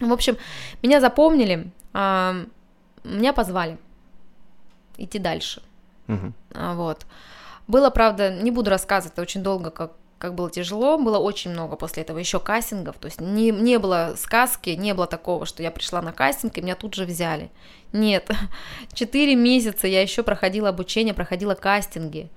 В 0.00 0.12
общем, 0.12 0.36
меня 0.82 1.00
запомнили, 1.00 1.70
а, 1.92 2.34
меня 3.04 3.32
позвали 3.32 3.78
идти 4.96 5.18
дальше. 5.18 5.62
Мгм. 6.08 6.34
А, 6.54 6.74
Вот. 6.74 7.06
Было, 7.68 7.90
правда, 7.90 8.34
не 8.34 8.50
буду 8.50 8.70
рассказывать, 8.70 9.12
это 9.12 9.22
очень 9.22 9.42
долго, 9.42 9.70
как, 9.70 9.92
как 10.18 10.34
было 10.34 10.50
тяжело, 10.50 10.98
было 10.98 11.18
очень 11.18 11.52
много 11.52 11.76
после 11.76 12.02
этого 12.02 12.18
еще 12.18 12.40
кастингов, 12.40 12.96
то 12.98 13.06
есть 13.06 13.20
не, 13.20 13.50
не 13.50 13.78
было 13.78 14.14
сказки, 14.16 14.70
не 14.70 14.92
было 14.92 15.06
такого, 15.06 15.46
что 15.46 15.62
я 15.62 15.70
пришла 15.70 16.02
на 16.02 16.12
кастинг 16.12 16.58
и 16.58 16.60
меня 16.60 16.74
тут 16.74 16.94
же 16.94 17.04
взяли. 17.04 17.50
Нет, 17.92 18.28
четыре 18.92 19.36
месяца 19.36 19.86
я 19.86 20.02
еще 20.02 20.22
проходила 20.22 20.70
обучение, 20.70 21.14
проходила 21.14 21.54
кастинги 21.54 22.30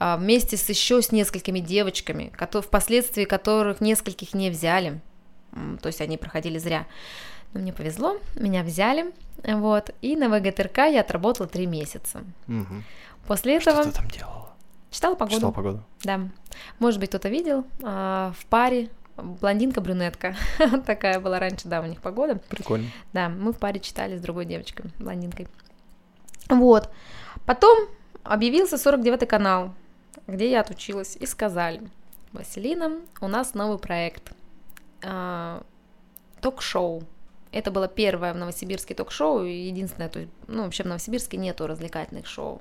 а, 0.00 0.16
вместе 0.16 0.56
с 0.56 0.68
еще 0.68 1.00
с 1.00 1.12
несколькими 1.12 1.60
девочками, 1.60 2.32
впоследствии 2.60 3.24
которых 3.24 3.80
нескольких 3.80 4.34
не 4.34 4.50
взяли, 4.50 5.00
то 5.80 5.86
есть 5.86 6.00
они 6.00 6.16
проходили 6.16 6.58
зря. 6.58 6.86
Но 7.54 7.60
мне 7.60 7.72
повезло, 7.72 8.18
меня 8.34 8.62
взяли, 8.62 9.12
вот, 9.44 9.90
и 10.02 10.16
на 10.16 10.28
ВГТРК 10.28 10.78
я 10.78 11.00
отработала 11.00 11.48
три 11.48 11.66
месяца. 11.66 12.22
Мгм. 12.46 12.84
После 13.26 13.60
Что 13.60 13.70
этого 13.70 13.84
ты 13.84 13.92
там 13.92 14.08
делала? 14.08 14.47
Читала 14.90 15.14
погоду. 15.14 15.36
Читала 15.36 15.52
погоду. 15.52 15.82
Да. 16.04 16.20
Может 16.78 17.00
быть, 17.00 17.10
кто-то 17.10 17.28
видел 17.28 17.64
а, 17.82 18.32
в 18.38 18.46
паре 18.46 18.90
блондинка-брюнетка. 19.16 20.36
Такая 20.86 21.20
была 21.20 21.38
раньше, 21.38 21.68
да, 21.68 21.80
у 21.80 21.86
них 21.86 22.00
погода. 22.00 22.36
Прикольно. 22.48 22.86
Да, 23.12 23.28
мы 23.28 23.52
в 23.52 23.58
паре 23.58 23.80
читали 23.80 24.16
с 24.16 24.20
другой 24.20 24.44
девочкой, 24.44 24.90
блондинкой. 24.98 25.48
Вот. 26.48 26.90
Потом 27.46 27.88
объявился 28.22 28.76
49-й 28.76 29.26
канал. 29.26 29.74
где 30.26 30.50
я 30.50 30.60
отучилась, 30.60 31.16
и 31.16 31.26
сказали, 31.26 31.82
Василина, 32.32 33.00
у 33.20 33.28
нас 33.28 33.54
новый 33.54 33.78
проект, 33.78 34.32
а, 35.02 35.62
ток-шоу. 36.40 37.02
Это 37.50 37.70
было 37.70 37.88
первое 37.88 38.34
в 38.34 38.36
Новосибирске 38.36 38.94
ток-шоу, 38.94 39.44
единственное, 39.44 40.10
то 40.10 40.20
есть, 40.20 40.32
ну, 40.46 40.64
вообще 40.64 40.82
в 40.82 40.86
Новосибирске 40.86 41.38
нету 41.38 41.66
развлекательных 41.66 42.26
шоу, 42.26 42.60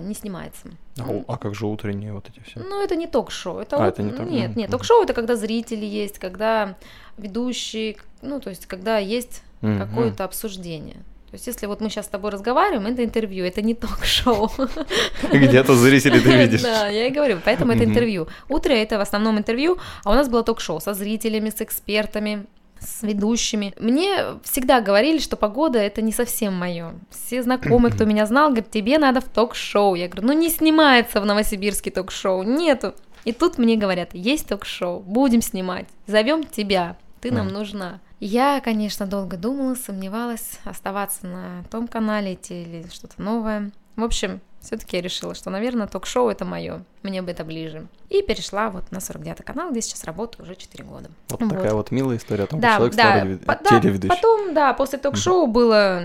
не 0.00 0.14
снимается. 0.14 0.68
А, 0.98 1.08
у- 1.10 1.24
а 1.26 1.36
как 1.38 1.54
же 1.54 1.66
утренние 1.66 2.12
вот 2.12 2.28
эти 2.28 2.40
все? 2.46 2.60
Ну, 2.60 2.84
это 2.84 2.94
не 2.96 3.06
ток-шоу. 3.06 3.58
Это 3.58 3.76
А, 3.76 3.78
вот- 3.80 3.88
это 3.88 4.02
не 4.02 4.10
ток- 4.12 4.30
Нет, 4.30 4.50
мгм, 4.50 4.58
нет, 4.58 4.68
мгм. 4.68 4.78
ток-шоу 4.78 5.02
это 5.02 5.14
когда 5.14 5.34
зрители 5.36 5.86
есть, 5.86 6.18
когда 6.18 6.76
ведущий, 7.18 7.96
ну, 8.22 8.40
то 8.40 8.50
есть, 8.50 8.66
когда 8.66 8.98
есть 8.98 9.42
Мгм. 9.62 9.78
какое-то 9.78 10.24
обсуждение. 10.24 10.96
То 11.30 11.34
есть, 11.36 11.46
если 11.46 11.66
вот 11.66 11.80
мы 11.80 11.90
сейчас 11.90 12.06
с 12.06 12.08
тобой 12.08 12.30
разговариваем, 12.32 12.86
это 12.92 13.04
интервью, 13.04 13.44
это 13.44 13.62
не 13.62 13.74
ток-шоу. 13.74 14.50
Где-то 15.32 15.76
зрители 15.76 16.18
ты 16.18 16.36
видишь. 16.36 16.62
Да, 16.62 16.88
я 16.88 17.06
и 17.06 17.10
говорю, 17.10 17.38
поэтому 17.44 17.72
это 17.72 17.84
интервью. 17.84 18.26
Утро 18.48 18.72
это 18.72 18.98
в 18.98 19.00
основном 19.00 19.38
интервью, 19.38 19.78
а 20.04 20.10
у 20.10 20.14
нас 20.14 20.28
было 20.28 20.42
ток-шоу 20.42 20.80
со 20.80 20.92
зрителями, 20.94 21.50
с 21.50 21.60
экспертами, 21.60 22.46
с 22.80 23.02
ведущими. 23.02 23.74
Мне 23.78 24.40
всегда 24.42 24.80
говорили, 24.80 25.18
что 25.18 25.36
погода 25.36 25.78
это 25.78 26.02
не 26.02 26.12
совсем 26.12 26.54
мое. 26.54 26.94
Все 27.10 27.42
знакомые, 27.42 27.92
кто 27.92 28.04
меня 28.06 28.26
знал, 28.26 28.48
говорят, 28.48 28.70
тебе 28.70 28.98
надо 28.98 29.20
в 29.20 29.28
ток-шоу. 29.28 29.94
Я 29.94 30.08
говорю, 30.08 30.28
ну 30.28 30.32
не 30.32 30.48
снимается 30.48 31.20
в 31.20 31.26
Новосибирске 31.26 31.90
ток-шоу, 31.90 32.42
нету. 32.42 32.94
И 33.24 33.32
тут 33.32 33.58
мне 33.58 33.76
говорят, 33.76 34.10
есть 34.14 34.48
ток-шоу, 34.48 35.00
будем 35.00 35.42
снимать, 35.42 35.86
зовем 36.06 36.44
тебя, 36.44 36.96
ты 37.20 37.30
нам 37.30 37.48
нужна. 37.48 38.00
Я, 38.18 38.60
конечно, 38.60 39.06
долго 39.06 39.36
думала, 39.36 39.74
сомневалась, 39.74 40.58
оставаться 40.64 41.26
на 41.26 41.64
том 41.70 41.88
канале 41.88 42.34
идти 42.34 42.62
или 42.62 42.86
что-то 42.90 43.20
новое. 43.20 43.72
В 43.96 44.04
общем, 44.04 44.40
все-таки 44.60 44.96
я 44.96 45.02
решила, 45.02 45.34
что, 45.34 45.50
наверное, 45.50 45.86
ток-шоу 45.86 46.28
это 46.28 46.44
мое, 46.44 46.84
мне 47.02 47.22
бы 47.22 47.30
это 47.30 47.44
ближе. 47.44 47.86
И 48.08 48.22
перешла 48.22 48.68
вот 48.70 48.90
на 48.92 49.00
49 49.00 49.44
канал, 49.44 49.70
где 49.70 49.80
сейчас 49.80 50.04
работаю 50.04 50.44
уже 50.44 50.54
4 50.54 50.84
года. 50.84 51.10
Вот 51.28 51.40
такая 51.40 51.72
вот 51.74 51.90
милая 51.90 52.16
история 52.18 52.44
о 52.44 52.46
том, 52.46 52.60
Да, 52.60 52.76
человек 52.76 52.94
да, 52.94 53.20
телевед- 53.20 53.44
по- 53.46 53.58
да, 53.62 54.14
потом, 54.14 54.54
да, 54.54 54.72
после 54.74 54.98
ток-шоу 54.98 55.46
было 55.46 56.02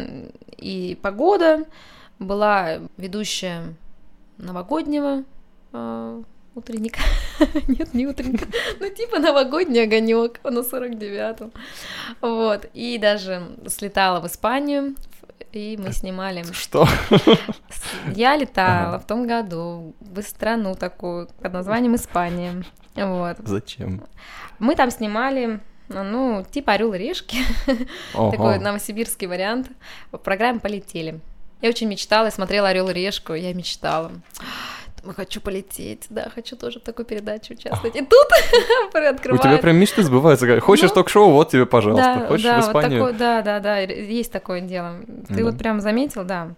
и 0.57 0.97
погода, 1.01 1.65
была 2.19 2.79
ведущая 2.97 3.73
новогоднего 4.37 5.23
э, 5.73 6.23
утренника. 6.55 6.99
Нет, 7.67 7.93
не 7.93 8.07
утренника. 8.07 8.45
Ну, 8.79 8.89
типа 8.89 9.19
новогодний 9.19 9.83
огонек 9.83 10.39
на 10.43 10.59
49-м. 10.59 11.51
Вот. 12.21 12.65
И 12.73 12.97
даже 12.97 13.43
слетала 13.67 14.19
в 14.21 14.27
Испанию, 14.27 14.95
и 15.55 15.77
мы 15.77 15.91
снимали. 15.93 16.43
Что? 16.51 16.87
Я 18.13 18.35
летала 18.35 18.95
Ага. 18.95 18.99
в 18.99 19.07
том 19.07 19.25
году 19.27 19.95
в 20.01 20.21
страну 20.21 20.75
такую 20.75 21.27
под 21.41 21.53
названием 21.53 21.95
Испания. 21.95 22.63
Вот. 22.95 23.37
Зачем? 23.39 24.03
Мы 24.59 24.75
там 24.75 24.91
снимали, 24.91 25.59
ну, 25.87 26.45
типа 26.49 26.73
Орел 26.73 26.93
и 26.93 26.97
Решки, 26.97 27.37
такой 28.13 28.59
новосибирский 28.59 29.27
вариант. 29.27 29.69
В 30.11 30.17
программе 30.17 30.59
полетели. 30.59 31.19
Я 31.61 31.69
очень 31.69 31.87
мечтала, 31.87 32.25
я 32.25 32.31
смотрела 32.31 32.69
Орел 32.69 32.89
и 32.89 32.93
Решку, 32.93 33.33
я 33.33 33.53
мечтала. 33.53 34.11
Хочу 35.13 35.41
полететь, 35.41 36.05
да, 36.09 36.29
хочу 36.33 36.55
тоже 36.55 36.79
в 36.79 36.83
такой 36.83 37.05
передаче 37.05 37.53
участвовать. 37.53 37.95
И 37.95 37.99
тут 37.99 38.27
У 38.93 39.37
тебя 39.37 39.57
прям 39.57 39.77
мечты 39.77 40.03
сбываются. 40.03 40.59
Хочешь 40.59 40.89
Ну, 40.89 40.95
ток-шоу, 40.95 41.31
вот 41.31 41.49
тебе, 41.49 41.65
пожалуйста. 41.65 42.17
Да, 42.21 42.27
Хочешь 42.27 42.43
да, 42.45 42.61
в 42.61 42.61
вот 42.61 42.69
Испанию? 42.69 43.13
да, 43.17 43.41
да, 43.41 43.59
да, 43.59 43.79
есть 43.79 44.31
такое 44.31 44.61
дело. 44.61 44.97
Ты 45.27 45.35
Да. 45.35 45.43
вот 45.43 45.57
прям 45.57 45.81
заметил, 45.81 46.23
да, 46.23 46.49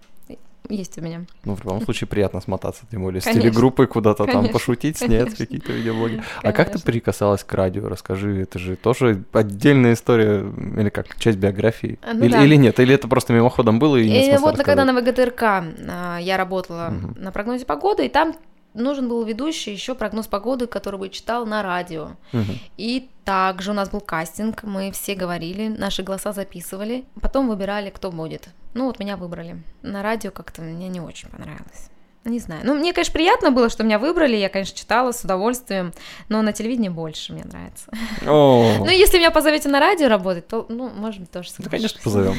есть 0.69 0.97
у 0.97 1.01
меня. 1.01 1.25
Ну, 1.45 1.55
в 1.55 1.63
любом 1.63 1.81
случае, 1.81 2.07
приятно 2.07 2.41
смотаться, 2.41 2.85
тем 2.89 3.03
более 3.03 3.21
с 3.21 3.25
телегруппой 3.25 3.87
куда-то 3.87 4.25
там 4.25 4.49
пошутить, 4.49 4.97
снять 4.97 5.35
какие-то 5.35 5.71
видеоблоги. 5.71 6.21
А 6.41 6.51
как 6.51 6.71
ты 6.71 6.79
прикасалась 6.79 7.43
к 7.43 7.53
радио? 7.53 7.87
Расскажи, 7.87 8.41
это 8.41 8.59
же 8.59 8.75
тоже 8.75 9.23
отдельная 9.33 9.93
история, 9.93 10.45
или 10.77 10.89
как, 10.89 11.17
часть 11.17 11.37
биографии? 11.37 11.99
А, 12.01 12.13
ну 12.13 12.25
или, 12.25 12.55
нет? 12.55 12.79
Или 12.79 12.93
это 12.93 13.07
просто 13.07 13.33
мимоходом 13.33 13.79
было 13.79 13.97
и 13.97 14.07
И 14.07 14.25
смысла 14.29 14.47
вот 14.47 14.57
когда 14.57 14.83
рассказать? 14.83 15.05
на 15.05 15.11
ВГТРК 15.11 15.43
а, 15.43 16.17
я 16.19 16.37
работала 16.37 16.93
на 17.15 17.31
прогнозе 17.31 17.65
погоды, 17.65 18.05
и 18.05 18.09
там 18.09 18.33
нужен 18.77 19.09
был 19.09 19.23
ведущий 19.23 19.71
еще 19.71 19.95
прогноз 19.95 20.27
погоды, 20.27 20.67
который 20.67 20.99
бы 20.99 21.09
читал 21.09 21.45
на 21.45 21.63
радио. 21.63 22.11
Мгм. 22.31 22.59
И 22.77 23.09
также 23.25 23.71
у 23.71 23.73
нас 23.73 23.89
был 23.89 23.99
кастинг, 23.99 24.63
мы 24.63 24.91
все 24.91 25.15
говорили, 25.15 25.67
наши 25.67 26.03
голоса 26.03 26.31
записывали, 26.31 27.05
потом 27.21 27.49
выбирали, 27.49 27.89
кто 27.89 28.11
будет. 28.11 28.49
Ну 28.73 28.85
вот 28.85 28.99
меня 28.99 29.17
выбрали. 29.17 29.61
На 29.81 30.03
радио 30.03 30.31
как-то 30.31 30.61
мне 30.61 30.87
не 30.87 31.01
очень 31.01 31.29
понравилось. 31.29 31.89
Не 32.27 32.39
знаю. 32.39 32.61
Ну, 32.65 32.75
мне, 32.75 32.91
конечно, 32.93 33.13
приятно 33.13 33.51
было, 33.51 33.69
что 33.69 33.83
меня 33.83 33.99
выбрали, 33.99 34.35
я, 34.35 34.49
конечно, 34.49 34.77
читала 34.77 35.13
с 35.13 35.23
удовольствием, 35.23 35.93
но 36.27 36.41
на 36.41 36.51
телевидении 36.51 36.89
больше 36.89 37.31
мне 37.31 37.45
нравится. 37.45 37.89
О, 38.27 38.75
Ну, 38.79 38.89
если 38.89 39.17
меня 39.17 39.31
позовете 39.31 39.69
на 39.69 39.79
радио 39.79 40.09
работать, 40.09 40.47
то, 40.47 40.65
ну, 40.67 40.89
может 40.89 41.21
быть, 41.21 41.31
тоже 41.31 41.49
да, 41.57 41.63
соглашусь. 41.63 41.71
конечно, 41.71 41.99
позовем. 42.03 42.35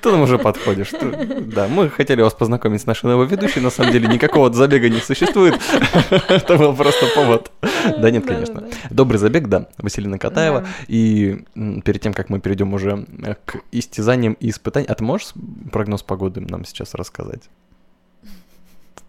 Ты 0.00 0.10
нам 0.10 0.22
уже 0.22 0.38
подходишь. 0.38 0.92
Да, 0.92 1.66
мы 1.68 1.90
хотели 1.90 2.22
вас 2.22 2.34
познакомить 2.34 2.80
с 2.82 2.86
нашей 2.86 3.06
новой 3.06 3.26
ведущей, 3.26 3.60
на 3.60 3.70
самом 3.70 3.92
деле 3.92 4.06
никакого 4.08 4.52
забега 4.52 4.88
не 4.88 5.00
существует. 5.00 5.60
Это 6.10 6.56
был 6.56 6.74
просто 6.74 7.06
повод. 7.14 7.50
Да 7.98 8.10
нет, 8.10 8.24
конечно. 8.24 8.68
Добрый 8.90 9.18
забег, 9.18 9.48
да, 9.48 9.68
Василина 9.78 10.18
Катаева. 10.18 10.66
И 10.86 11.44
перед 11.84 12.00
тем, 12.00 12.14
как 12.14 12.28
мы 12.30 12.38
перейдем 12.40 12.72
уже 12.74 13.06
э, 13.24 13.34
к 13.44 13.56
истязаниям 13.72 14.34
и 14.34 14.50
испытаниям, 14.50 14.90
а 14.92 14.94
ты 14.94 15.04
можешь 15.04 15.28
прогноз 15.72 16.02
погоды 16.02 16.40
нам 16.40 16.64
сейчас 16.64 16.94
рассказать? 16.94 17.42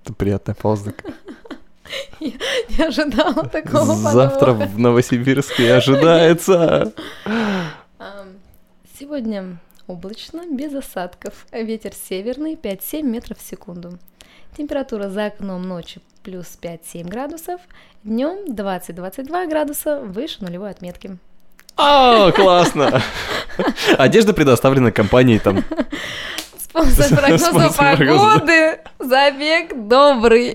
Это 0.07 0.13
приятная 0.13 0.55
пауза. 0.55 0.93
Не 2.21 2.81
ожидала 2.81 3.45
такого 3.45 3.93
Завтра 3.93 4.53
подвоха. 4.53 4.69
в 4.69 4.79
Новосибирске 4.79 5.73
ожидается. 5.73 6.93
Сегодня 8.97 9.57
облачно, 9.85 10.43
без 10.49 10.73
осадков. 10.73 11.45
Ветер 11.51 11.91
северный 11.93 12.53
5-7 12.55 13.01
метров 13.01 13.39
в 13.39 13.45
секунду. 13.45 13.99
Температура 14.57 15.09
за 15.09 15.25
окном 15.25 15.63
ночью 15.63 16.01
плюс 16.23 16.57
5-7 16.61 17.05
градусов, 17.09 17.59
днем 18.05 18.45
20-22 18.49 19.49
градуса 19.49 19.99
выше 19.99 20.41
нулевой 20.41 20.69
отметки. 20.69 21.17
О, 21.75 22.31
классно! 22.31 23.01
Одежда 23.97 24.33
предоставлена 24.33 24.91
компанией 24.93 25.39
там. 25.39 25.65
Спонсор 26.77 27.17
прогноза 27.17 27.69
погоды. 27.75 28.79
Забег 28.99 29.87
добрый. 29.87 30.51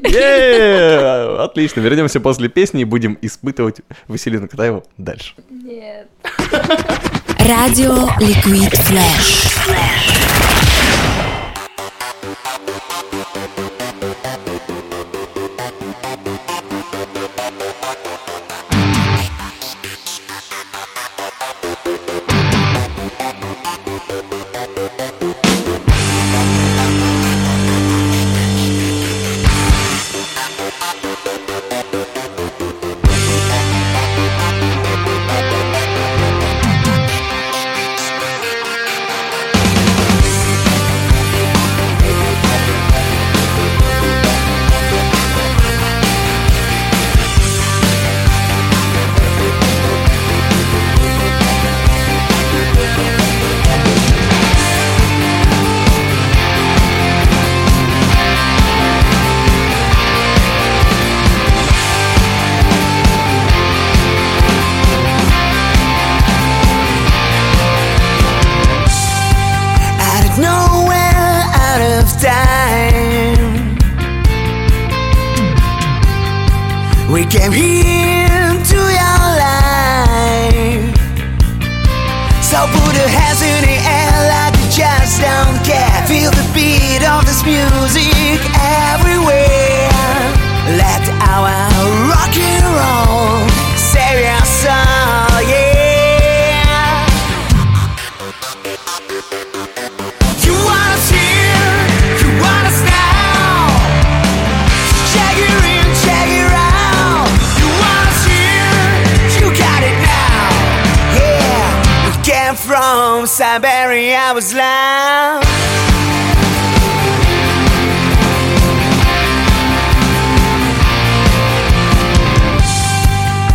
Отлично, 1.45 1.81
вернемся 1.81 2.21
после 2.21 2.49
песни 2.49 2.83
и 2.83 2.85
будем 2.85 3.19
испытывать 3.21 3.81
Василину 4.09 4.49
Катаеву 4.49 4.85
дальше. 4.99 5.35
Нет. 5.51 6.09
Радио 7.39 8.09
Liquid 8.21 8.73
Flash. 8.89 10.32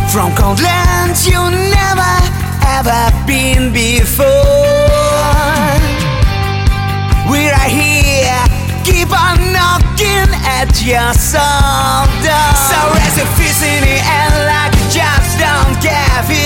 From 0.08 0.34
cold 0.34 0.60
lands 0.62 1.26
you 1.26 1.36
never 1.36 2.14
ever 2.64 3.12
been 3.26 3.72
before. 3.74 4.24
We're 7.28 7.52
right 7.52 7.68
here, 7.68 8.40
keep 8.84 9.12
on 9.12 9.52
knocking 9.52 10.32
at 10.56 10.80
your 10.80 11.12
soul 11.12 12.08
door. 12.24 12.52
So 12.56 12.78
raise 12.96 13.18
your 13.18 13.28
fist 13.36 13.62
in 13.62 13.82
the 13.84 14.00
air 14.00 14.32
like 14.48 14.72
you 14.80 14.88
just 14.96 15.38
don't 15.38 15.76
care. 15.82 16.37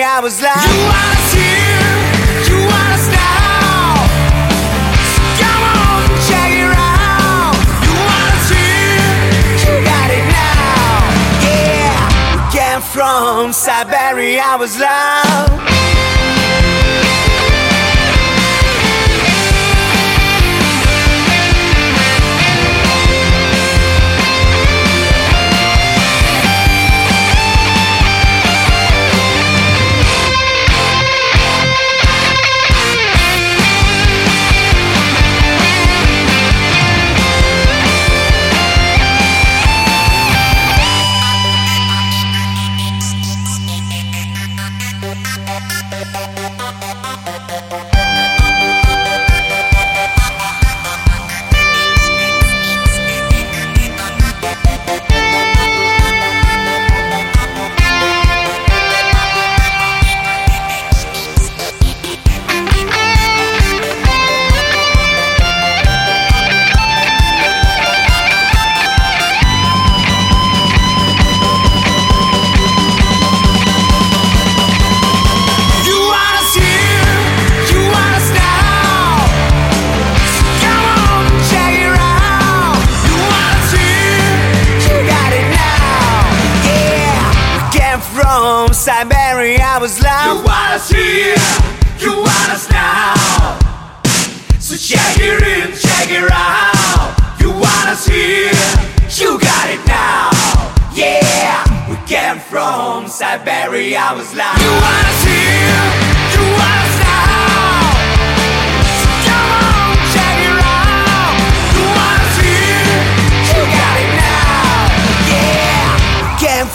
Siberia, 0.00 0.22
was 0.22 0.40
like. 0.40 0.59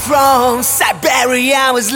From 0.08 0.62
Siberia, 0.62 1.72
was. 1.74 1.92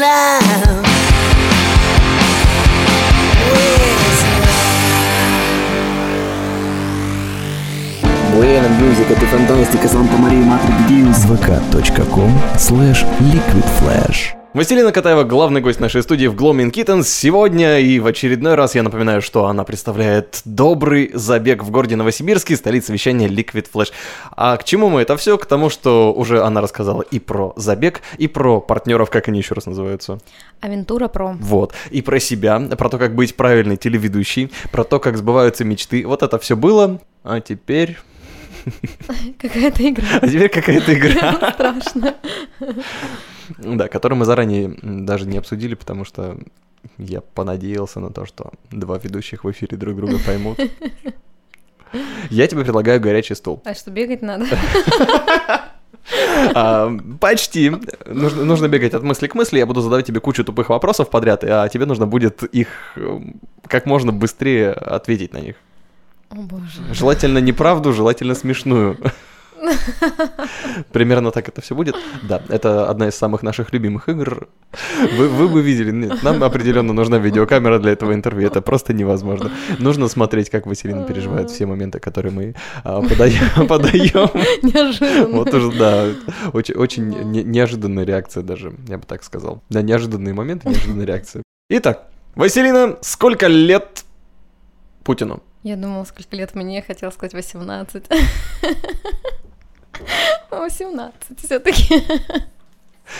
Буэна 8.34 8.68
Мьюзик, 8.80 9.12
это 9.12 9.26
фантастика, 9.28 9.88
Санта 9.88 10.18
Мария, 10.18 10.44
Матрик 10.44 10.88
Дьюс. 10.88 11.26
vk.com 11.26 12.32
slash 12.58 13.06
liquidflash. 13.20 14.39
Василина 14.52 14.92
Катаева, 14.92 15.26
главный 15.26 15.62
гость 15.62 15.80
нашей 15.80 16.02
студии 16.02 16.26
в 16.26 16.34
Gloaming 16.34 16.72
Kittens. 16.72 17.04
Сегодня 17.04 17.78
и 17.78 18.00
в 18.00 18.08
очередной 18.08 18.56
раз 18.56 18.74
я 18.74 18.82
напоминаю, 18.82 19.22
что 19.22 19.46
она 19.46 19.64
представляет 19.64 20.42
добрый 20.44 21.12
забег 21.14 21.64
в 21.64 21.70
городе 21.70 21.96
Новосибирске, 21.96 22.56
столица 22.56 22.92
вещания 22.92 23.28
Liquid 23.28 23.68
Flash. 23.72 23.92
А 24.32 24.58
к 24.58 24.64
чему 24.64 24.90
мы 24.90 25.02
это 25.02 25.18
все? 25.18 25.38
К 25.38 25.46
тому, 25.46 25.70
что 25.70 26.12
уже 26.12 26.42
она 26.42 26.62
рассказала 26.62 27.04
и 27.04 27.20
про 27.20 27.54
забег, 27.58 28.02
и 28.18 28.28
про 28.28 28.60
партнеров, 28.60 29.12
как 29.12 29.28
они 29.28 29.38
еще 29.38 29.54
раз 29.54 29.68
называются. 29.68 30.18
Авентура 30.62 31.10
про. 31.10 31.38
Вот. 31.40 31.76
И 31.92 32.02
про 32.02 32.20
себя, 32.20 32.60
про 32.60 32.90
то, 32.90 32.98
как 32.98 33.14
быть 33.14 33.36
правильной 33.36 33.78
телеведущей, 33.78 34.52
про 34.72 34.84
то, 34.84 35.00
как 35.00 35.16
сбываются 35.16 35.64
мечты. 35.64 36.08
Вот 36.08 36.24
это 36.24 36.40
все 36.40 36.56
было. 36.56 37.00
А 37.24 37.40
теперь... 37.40 38.00
Какая-то 39.40 39.90
игра. 39.90 40.06
А 40.22 40.28
теперь 40.28 40.50
какая-то 40.50 40.94
игра. 40.94 41.52
Страшно. 41.54 42.16
Да, 43.58 43.88
которую 43.88 44.20
мы 44.20 44.26
заранее 44.26 44.76
даже 44.82 45.26
не 45.26 45.38
обсудили, 45.38 45.76
потому 45.76 46.06
что 46.06 46.38
я 46.98 47.22
понадеялся 47.22 48.00
на 48.00 48.12
то, 48.12 48.26
что 48.26 48.52
два 48.72 48.98
ведущих 48.98 49.44
в 49.44 49.52
эфире 49.52 49.78
друг 49.78 49.96
друга 49.96 50.18
поймут. 50.26 50.60
Я 52.30 52.48
тебе 52.48 52.64
предлагаю 52.64 53.02
горячий 53.02 53.36
стул. 53.36 53.62
А 53.66 53.74
что, 53.74 53.92
бегать 53.92 54.22
надо? 54.22 54.46
А, 56.56 56.92
почти. 57.20 57.72
Нужно, 58.06 58.44
нужно 58.44 58.68
бегать 58.68 58.94
от 58.94 59.04
мысли 59.04 59.28
к 59.28 59.36
мысли. 59.36 59.60
Я 59.60 59.66
буду 59.66 59.82
задавать 59.82 60.08
тебе 60.08 60.20
кучу 60.20 60.44
тупых 60.44 60.70
вопросов 60.70 61.10
подряд, 61.10 61.44
а 61.44 61.68
тебе 61.70 61.86
нужно 61.86 62.08
будет 62.08 62.44
их 62.44 62.68
эм, 62.96 63.40
как 63.68 63.86
можно 63.86 64.12
быстрее 64.12 64.72
ответить 64.72 65.34
на 65.34 65.40
них. 65.40 65.56
О 66.30 66.36
боже. 66.36 66.82
Желательно 66.94 67.40
неправду, 67.40 67.94
желательно 67.94 68.36
смешную. 68.36 68.98
Примерно 70.92 71.32
так 71.32 71.50
это 71.50 71.62
все 71.62 71.76
будет. 71.76 71.96
Да, 72.24 72.42
это 72.50 72.90
одна 72.90 73.08
из 73.08 73.16
самых 73.16 73.44
наших 73.44 73.74
любимых 73.74 74.08
игр. 74.08 74.48
Вы, 75.18 75.28
вы 75.28 75.48
бы 75.48 75.62
видели, 75.62 75.92
нет, 75.92 76.24
нам 76.24 76.44
определенно 76.44 76.94
нужна 76.94 77.18
видеокамера 77.18 77.80
для 77.80 77.92
этого 77.92 78.14
интервью. 78.14 78.48
Это 78.48 78.62
просто 78.62 78.94
невозможно. 78.94 79.52
Нужно 79.80 80.08
смотреть, 80.08 80.50
как 80.50 80.66
Василина 80.66 81.04
переживает 81.04 81.50
все 81.50 81.66
моменты, 81.66 82.00
которые 82.00 82.32
мы 82.32 82.56
а, 82.84 83.02
подаем. 83.02 83.68
подаем. 83.68 84.30
Неожиданно. 84.62 85.38
Вот 85.38 85.54
уже, 85.54 85.78
да, 85.78 86.06
очень, 86.54 86.76
очень 86.76 87.10
не- 87.10 87.44
неожиданная 87.44 88.06
реакция 88.06 88.44
даже, 88.44 88.74
я 88.88 88.98
бы 88.98 89.06
так 89.06 89.24
сказал. 89.24 89.62
Да, 89.70 89.82
неожиданные 89.82 90.34
моменты, 90.34 90.70
неожиданная 90.70 91.06
реакция. 91.06 91.44
Итак, 91.70 92.08
Василина, 92.36 92.98
сколько 93.02 93.48
лет 93.48 94.06
Путину? 95.04 95.44
Я 95.64 95.76
думала, 95.76 96.04
сколько 96.06 96.36
лет 96.36 96.56
мне, 96.56 96.82
хотела 96.82 97.12
сказать 97.12 97.34
18. 97.34 98.06
18 100.52 101.40
все-таки. 101.44 102.04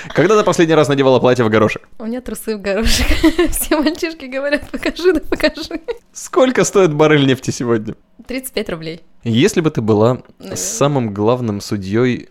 Когда 0.10 0.38
ты 0.38 0.44
последний 0.46 0.76
раз 0.76 0.88
надевала 0.88 1.20
платье 1.20 1.44
в 1.44 1.50
горошек? 1.50 1.88
У 1.98 2.06
меня 2.06 2.22
трусы 2.22 2.56
в 2.56 2.62
горошек. 2.62 3.08
Все 3.52 3.76
мальчишки 3.78 4.26
говорят, 4.26 4.70
покажи, 4.70 5.14
да 5.14 5.20
покажи. 5.20 5.82
Сколько 6.14 6.64
стоит 6.64 6.94
баррель 6.94 7.26
нефти 7.26 7.52
сегодня? 7.52 7.96
35 8.28 8.70
рублей. 8.70 9.02
Если 9.24 9.62
бы 9.62 9.72
ты 9.72 9.82
была 9.82 10.22
Наверное. 10.38 10.56
самым 10.58 11.14
главным 11.14 11.60
судьей 11.60 12.30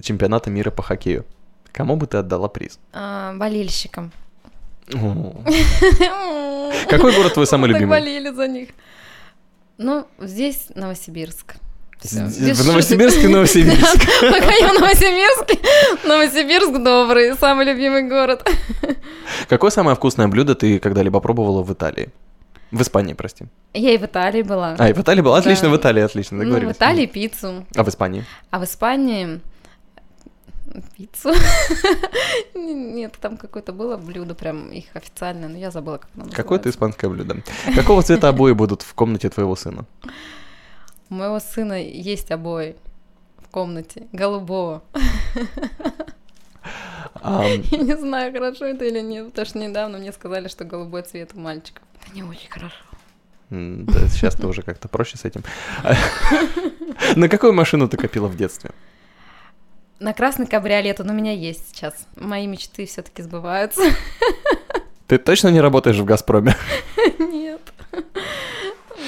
чемпионата 0.00 0.50
мира 0.50 0.70
по 0.70 0.82
хоккею, 0.82 1.26
кому 1.72 1.96
бы 1.96 2.06
ты 2.06 2.18
отдала 2.18 2.48
приз? 2.48 2.78
А, 2.92 3.34
болельщикам. 3.34 4.12
Какой 4.86 5.32
город 7.16 7.34
твой 7.34 7.46
самый 7.46 7.70
Так 7.70 7.74
любимый? 7.80 7.98
болели 7.98 8.30
за 8.30 8.46
них. 8.46 8.68
Ну, 9.78 10.06
здесь 10.20 10.68
Новосибирск. 10.74 11.56
Без 12.02 12.60
В 12.60 12.66
Новосибирске. 12.66 13.28
Новосибирск. 13.28 13.98
Да, 14.20 14.32
Пока 14.32 14.52
я 14.52 14.68
в 14.72 14.74
Новосибирске. 14.80 15.58
Новосибирск 16.06 16.82
добрый, 16.82 17.34
самый 17.36 17.64
любимый 17.66 18.08
город. 18.08 18.46
Какое 19.48 19.70
самое 19.70 19.96
вкусное 19.96 20.28
блюдо 20.28 20.54
ты 20.54 20.78
когда-либо 20.78 21.20
пробовала 21.20 21.62
в 21.62 21.72
Италии? 21.72 22.10
В 22.70 22.82
Испании, 22.82 23.14
прости. 23.14 23.46
Я 23.72 23.92
и 23.94 23.98
в 23.98 24.04
Италии 24.04 24.42
была. 24.42 24.74
А, 24.78 24.90
и 24.90 24.92
в 24.92 25.00
Италии 25.00 25.22
была? 25.22 25.38
Отлично, 25.38 25.68
Да. 25.68 25.74
в 25.74 25.76
Италии, 25.78 26.02
отлично, 26.02 26.36
Ну, 26.36 26.42
в 26.42 26.46
договорились. 26.46 26.76
Италии 26.76 27.06
пиццу. 27.06 27.64
А 27.74 27.82
в 27.84 27.88
Испании? 27.88 28.24
А 28.50 28.58
в 28.58 28.64
Испании 28.64 29.40
пиццу. 30.96 31.32
Нет, 32.54 33.16
там 33.20 33.36
какое-то 33.36 33.72
было 33.72 33.96
блюдо, 33.96 34.34
прям 34.34 34.70
их 34.70 34.84
официальное, 34.94 35.48
но 35.48 35.56
я 35.56 35.70
забыла, 35.70 35.98
как 35.98 36.10
оно 36.16 36.30
Какое-то 36.30 36.70
испанское 36.70 37.10
блюдо. 37.10 37.42
Какого 37.74 38.02
цвета 38.02 38.28
обои 38.28 38.52
будут 38.52 38.82
в 38.82 38.94
комнате 38.94 39.30
твоего 39.30 39.56
сына? 39.56 39.84
У 41.10 41.14
моего 41.14 41.38
сына 41.40 41.82
есть 41.82 42.30
обои 42.30 42.76
в 43.38 43.48
комнате, 43.48 44.06
голубого. 44.12 44.82
Я 47.22 47.78
не 47.78 47.96
знаю, 47.96 48.32
хорошо 48.32 48.66
это 48.66 48.84
или 48.84 49.00
нет, 49.00 49.26
потому 49.26 49.46
что 49.46 49.58
недавно 49.58 49.98
мне 49.98 50.12
сказали, 50.12 50.48
что 50.48 50.64
голубой 50.64 51.02
цвет 51.02 51.30
у 51.34 51.40
мальчиков. 51.40 51.82
Это 52.00 52.14
не 52.14 52.22
очень 52.22 52.50
хорошо. 52.50 52.76
да, 53.50 54.08
сейчас 54.08 54.34
ты 54.34 54.46
уже 54.46 54.62
как-то 54.62 54.88
проще 54.88 55.16
с 55.16 55.24
этим. 55.24 55.42
На 57.16 57.28
какую 57.28 57.52
машину 57.52 57.88
ты 57.88 57.96
копила 57.96 58.28
в 58.28 58.36
детстве? 58.36 58.72
На 60.00 60.12
красный 60.12 60.46
кабриолет 60.46 61.00
он 61.00 61.10
у 61.10 61.12
меня 61.12 61.32
есть 61.32 61.70
сейчас. 61.70 62.06
Мои 62.16 62.46
мечты 62.46 62.86
все-таки 62.86 63.22
сбываются. 63.22 63.80
Ты 65.06 65.18
точно 65.18 65.48
не 65.48 65.60
работаешь 65.60 65.96
в 65.96 66.04
«Газпроме»? 66.04 66.56
Нет. 67.18 67.60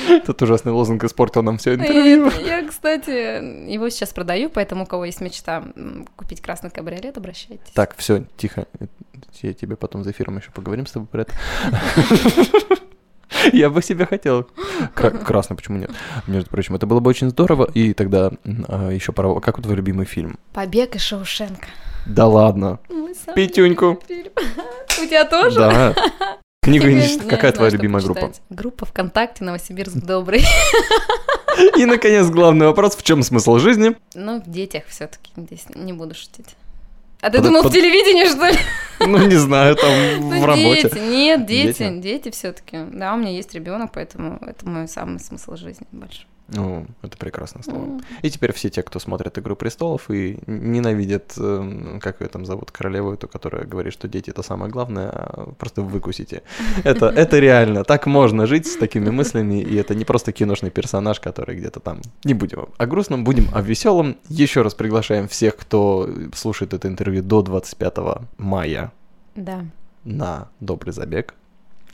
Этот 0.08 0.40
ужасный 0.42 0.72
лозунг 0.72 1.02
испортил 1.04 1.42
нам 1.42 1.58
все 1.58 1.74
интервью. 1.74 2.28
И 2.28 2.44
Я, 2.44 2.66
кстати, 2.66 3.70
его 3.70 3.88
сейчас 3.88 4.12
продаю, 4.12 4.48
поэтому 4.50 4.84
у 4.84 4.86
кого 4.86 5.04
есть 5.06 5.20
мечта 5.20 5.64
купить 6.14 6.40
красный 6.40 6.70
кабриолет, 6.70 7.16
обращайтесь. 7.16 7.72
Так, 7.74 7.96
все, 7.96 8.24
тихо. 8.36 8.66
Я 9.42 9.52
тебе 9.54 9.76
потом 9.76 10.04
за 10.04 10.12
эфиром 10.12 10.38
еще 10.38 10.50
поговорим 10.50 10.86
с 10.86 10.92
тобой 10.92 11.08
про 11.08 11.22
это. 11.22 11.32
Я 13.52 13.70
бы 13.70 13.82
себе 13.82 14.06
хотел. 14.06 14.48
Кра- 14.94 15.10
Красный, 15.10 15.56
почему 15.56 15.78
нет? 15.78 15.90
Между 16.26 16.50
прочим, 16.50 16.74
это 16.76 16.86
было 16.86 17.00
бы 17.00 17.10
очень 17.10 17.30
здорово. 17.30 17.68
И 17.74 17.92
тогда 17.92 18.30
еще 18.44 19.12
пора... 19.12 19.40
Как 19.40 19.60
твой 19.60 19.76
любимый 19.76 20.06
фильм? 20.06 20.38
Побег 20.52 20.96
из 20.96 21.02
Шоушенка. 21.02 21.68
Да 22.06 22.26
ладно. 22.26 22.78
Петюньку. 23.34 24.00
У 24.08 25.06
тебя 25.06 25.24
тоже? 25.24 25.58
Да. 25.58 25.94
Книгу 26.62 26.86
не 26.86 27.18
Какая 27.28 27.52
твоя 27.52 27.70
любимая 27.70 28.02
группа? 28.02 28.32
Группа 28.50 28.86
ВКонтакте 28.86 29.44
Новосибирск 29.44 29.96
Добрый. 29.96 30.44
И, 31.76 31.84
наконец, 31.86 32.28
главный 32.28 32.66
вопрос. 32.66 32.96
В 32.96 33.02
чем 33.02 33.22
смысл 33.22 33.58
жизни? 33.58 33.96
Ну, 34.14 34.42
в 34.42 34.50
детях 34.50 34.84
все-таки 34.88 35.30
здесь 35.36 35.64
не 35.74 35.92
буду 35.92 36.14
шутить. 36.14 36.56
А 37.20 37.30
ты 37.30 37.38
Под- 37.38 37.46
думал 37.46 37.62
под- 37.62 37.72
в 37.72 37.74
телевидении, 37.74 38.24
что 38.26 38.46
ли? 38.48 38.58
Ну, 39.00 39.26
не 39.26 39.36
знаю, 39.36 39.76
там 39.76 39.90
Ну, 40.20 40.40
в 40.40 40.44
работе. 40.44 40.82
дети, 40.82 40.98
нет, 40.98 41.46
дети, 41.46 41.78
Дети? 41.78 41.98
дети, 42.00 42.30
все-таки. 42.30 42.78
Да, 42.92 43.14
у 43.14 43.16
меня 43.16 43.30
есть 43.30 43.54
ребенок, 43.54 43.90
поэтому 43.92 44.38
это 44.46 44.66
мой 44.68 44.88
самый 44.88 45.20
смысл 45.20 45.56
жизни 45.56 45.86
большой. 45.92 46.26
Ну, 46.48 46.86
это 47.02 47.16
прекрасное 47.16 47.62
слово. 47.62 47.84
М. 47.84 48.00
И 48.22 48.30
теперь 48.30 48.52
все 48.52 48.70
те, 48.70 48.82
кто 48.82 49.00
смотрит 49.00 49.36
«Игру 49.38 49.56
престолов» 49.56 50.08
и 50.10 50.38
ненавидят, 50.46 51.34
эм, 51.38 51.98
как 52.00 52.20
ее 52.20 52.28
там 52.28 52.46
зовут, 52.46 52.70
королеву 52.70 53.12
эту, 53.12 53.26
которая 53.26 53.64
говорит, 53.64 53.92
что 53.92 54.06
дети— 54.06 54.30
это 54.32 54.42
самое 54.42 54.70
главное, 54.70 55.10
а 55.10 55.52
просто 55.58 55.82
выкусите. 55.82 56.42
Это, 56.84 57.06
это 57.06 57.40
реально. 57.40 57.82
Так 57.82 58.06
можно 58.06 58.46
жить 58.46 58.68
с 58.68 58.76
такими 58.76 59.10
мыслями, 59.10 59.60
и 59.60 59.74
это 59.74 59.94
не 59.96 60.04
просто 60.04 60.30
киношный 60.30 60.70
персонаж, 60.70 61.18
который 61.18 61.56
где-то 61.56 61.80
там... 61.80 62.00
Не 62.24 62.34
будем 62.34 62.68
о 62.78 62.86
грустном, 62.86 63.24
будем 63.24 63.48
о 63.52 63.60
веселом. 63.60 64.16
Еще 64.28 64.62
раз 64.62 64.74
приглашаем 64.74 65.26
всех, 65.26 65.56
кто 65.56 66.08
слушает 66.34 66.74
это 66.74 66.86
интервью 66.86 67.22
до 67.24 67.42
25 67.42 67.96
мая 68.38 68.92
Да, 69.34 69.64
на 70.04 70.48
«Добрый 70.60 70.92
забег». 70.92 71.34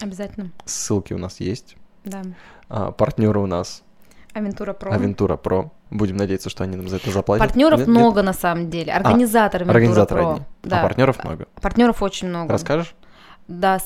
обязательно. 0.00 0.50
Ссылки 0.64 1.14
у 1.14 1.18
нас 1.18 1.40
есть. 1.40 1.76
Да. 2.04 2.22
А, 2.68 2.90
партнеры 2.90 3.40
у 3.40 3.46
нас 3.46 3.82
Авентура 4.32 4.72
Про. 4.72 4.92
Авентура 4.92 5.36
Про. 5.36 5.70
Будем 5.90 6.16
надеяться, 6.16 6.48
что 6.50 6.64
они 6.64 6.76
нам 6.76 6.88
за 6.88 6.96
это 6.96 7.10
заплатят. 7.10 7.46
Партнеров 7.46 7.80
Нет, 7.80 7.88
нет? 7.88 7.96
много 7.96 8.22
на 8.22 8.32
самом 8.32 8.70
деле. 8.70 8.92
Организаторы 8.92 9.64
Авентура 9.64 9.76
Организаторы 9.78 10.22
Про. 10.22 10.30
одни. 10.32 10.44
Да. 10.62 10.80
А 10.80 10.82
партнеров 10.82 11.24
много. 11.24 11.46
Партнеров 11.60 12.02
очень 12.02 12.28
много. 12.28 12.52
Расскажешь? 12.52 12.94
Да, 13.48 13.78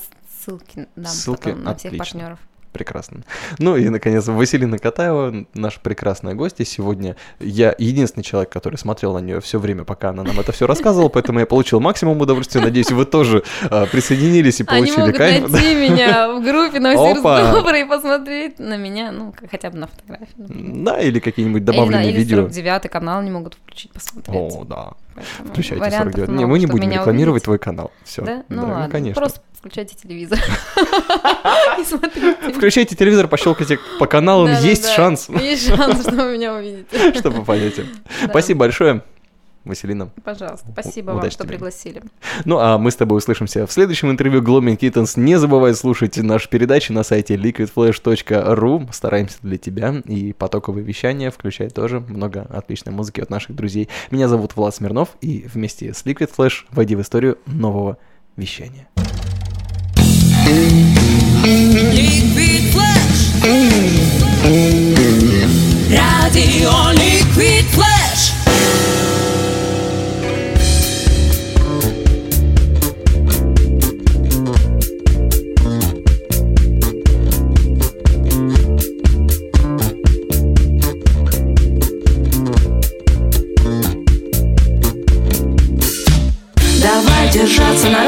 ссылки 0.43 0.87
дам 0.95 1.05
Ссылки? 1.05 1.43
потом 1.49 1.63
на 1.63 1.75
всех 1.75 1.91
Отлично. 1.93 2.19
партнеров. 2.19 2.39
Прекрасно. 2.71 3.21
Ну 3.59 3.75
и, 3.75 3.89
наконец, 3.89 4.27
Василина 4.27 4.77
Катаева, 4.77 5.45
наша 5.53 5.79
прекрасная 5.79 6.33
гостья. 6.35 6.63
Сегодня 6.65 7.15
я 7.39 7.73
единственный 7.77 8.23
человек, 8.23 8.51
который 8.51 8.75
смотрел 8.77 9.13
на 9.13 9.19
нее 9.19 9.41
все 9.41 9.59
время, 9.59 9.83
пока 9.83 10.09
она 10.09 10.23
нам 10.23 10.39
это 10.39 10.51
все 10.51 10.67
рассказывала, 10.67 11.09
поэтому 11.09 11.39
я 11.39 11.45
получил 11.45 11.79
максимум 11.79 12.19
удовольствия. 12.21 12.61
Надеюсь, 12.61 12.91
вы 12.91 13.05
тоже 13.05 13.43
а, 13.69 13.85
присоединились 13.85 14.59
и 14.59 14.65
Они 14.67 14.81
получили 14.81 14.99
могут 14.99 15.17
кайф. 15.17 15.49
найти 15.49 15.75
меня 15.75 16.33
в 16.33 16.43
группе 16.43 16.79
Новосибирск. 16.79 17.53
Добрый 17.53 17.81
и 17.81 17.85
посмотреть 17.85 18.59
на 18.59 18.77
меня, 18.77 19.11
ну, 19.11 19.33
хотя 19.49 19.69
бы 19.69 19.77
на 19.77 19.87
фотографии. 19.87 20.33
Да, 20.37 20.99
или 20.99 21.19
какие-нибудь 21.19 21.61
Или 21.61 21.65
добавленные 21.65 22.09
или 22.11 22.17
видео. 22.17 22.41
49 22.41 22.89
канал 22.91 23.21
не 23.21 23.31
могут 23.31 23.55
включить, 23.55 23.91
посмотреть. 23.91 24.53
О, 24.53 24.63
да. 24.65 24.91
Поэтому 25.15 25.49
Включайте 25.49 25.81
вариантов 25.81 26.13
49. 26.13 26.29
Не, 26.39 26.45
мы 26.45 26.59
не 26.59 26.67
будем 26.67 26.91
рекламировать 26.91 27.41
увидеть. 27.41 27.43
твой 27.45 27.59
канал. 27.59 27.91
Все. 28.03 28.21
Да? 28.21 28.43
Ну 28.49 28.67
ладно, 28.67 28.89
конечно. 28.89 29.19
просто 29.19 29.41
включайте 29.67 29.95
телевизор. 29.95 30.39
И 31.79 31.83
смотрите. 31.83 32.53
Включайте 32.53 32.95
телевизор, 32.95 33.27
пощелкайте 33.27 33.79
по 33.99 34.07
каналам, 34.07 34.53
есть 34.61 34.87
шанс, 34.87 35.29
Есть 35.29 35.67
шанс, 35.67 36.01
что 36.01 36.11
вы 36.11 36.33
меня 36.33 36.55
увидите. 36.55 37.13
что 37.15 37.31
попадете. 37.31 37.85
Спасибо 38.29 38.61
большое, 38.61 39.03
Василина. 39.65 40.09
Пожалуйста, 40.23 40.67
спасибо 40.71 41.11
вам, 41.11 41.29
что 41.29 41.43
тебе. 41.43 41.49
пригласили. 41.49 42.01
Ну 42.45 42.59
а 42.59 42.77
мы 42.77 42.91
с 42.91 42.95
тобой 42.95 43.17
услышимся 43.17 43.67
в 43.67 43.71
следующем 43.71 44.09
интервью 44.09 44.41
Gloaming 44.41 44.77
Kittens. 44.77 45.19
Не 45.19 45.37
забывай 45.37 45.75
слушать 45.75 46.15
наши 46.17 46.49
передачи 46.49 46.93
на 46.93 47.03
сайте 47.03 47.35
liquidflash.ru. 47.35 48.89
Стараемся 48.93 49.37
для 49.41 49.57
тебя. 49.57 50.01
И 50.05 50.31
потоковые 50.31 50.85
вещания 50.85 51.29
включает 51.29 51.73
тоже 51.73 51.99
много 51.99 52.47
отличной 52.49 52.93
музыки 52.93 53.19
от 53.19 53.29
наших 53.29 53.53
друзей. 53.53 53.89
Меня 54.11 54.29
зовут 54.29 54.55
Влад 54.55 54.73
Смирнов, 54.73 55.09
и 55.19 55.45
вместе 55.53 55.93
с 55.93 56.05
Liquid 56.05 56.31
Flash 56.35 56.65
войди 56.71 56.95
в 56.95 57.01
историю 57.01 57.37
нового 57.45 57.97
вещания. 58.37 58.87
Liquid 61.93 62.71
Flash. 62.71 63.33
Radio 65.91 66.71
Liquid 66.93 67.65
Flash. 67.75 68.06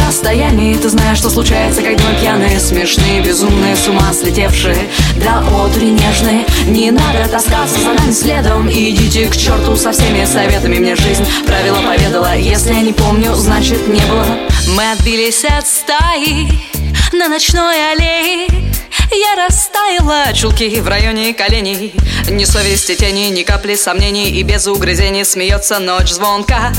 Расстоянии. 0.09 0.75
Ты 0.75 0.89
знаешь, 0.89 1.19
что 1.19 1.29
случается, 1.29 1.83
когда 1.83 2.03
мы 2.03 2.15
пьяные 2.19 2.59
Смешные, 2.59 3.21
безумные, 3.21 3.75
с 3.75 3.87
ума 3.87 4.11
слетевшие. 4.11 4.89
До 5.23 5.39
одури 5.63 5.91
нежные 5.91 6.45
Не 6.65 6.89
надо 6.89 7.27
таскаться 7.29 7.79
за 7.79 7.93
нами 7.93 8.11
следом. 8.11 8.69
Идите 8.69 9.27
к 9.27 9.37
черту 9.37 9.75
со 9.75 9.91
всеми 9.91 10.25
советами. 10.25 10.79
Мне 10.79 10.95
жизнь 10.95 11.25
правила 11.45 11.77
поведала. 11.81 12.35
Если 12.35 12.73
я 12.73 12.81
не 12.81 12.91
помню, 12.91 13.35
значит 13.35 13.87
не 13.87 14.01
было. 14.01 14.25
Мы 14.75 14.91
отбились 14.91 15.45
от 15.45 15.67
стаи 15.67 16.47
На 17.13 17.27
ночной 17.27 17.91
аллее. 17.91 18.47
Я 19.11 19.45
растаяла, 19.45 20.33
чулки 20.33 20.81
в 20.81 20.87
районе 20.87 21.33
коленей. 21.35 21.93
Ни 22.29 22.45
совести 22.45 22.95
тени, 22.95 23.29
ни 23.29 23.43
капли 23.43 23.75
сомнений. 23.75 24.31
И 24.31 24.41
без 24.41 24.65
угрызений 24.65 25.23
смеется 25.23 25.77
ночь 25.77 26.09
звонка 26.09 26.71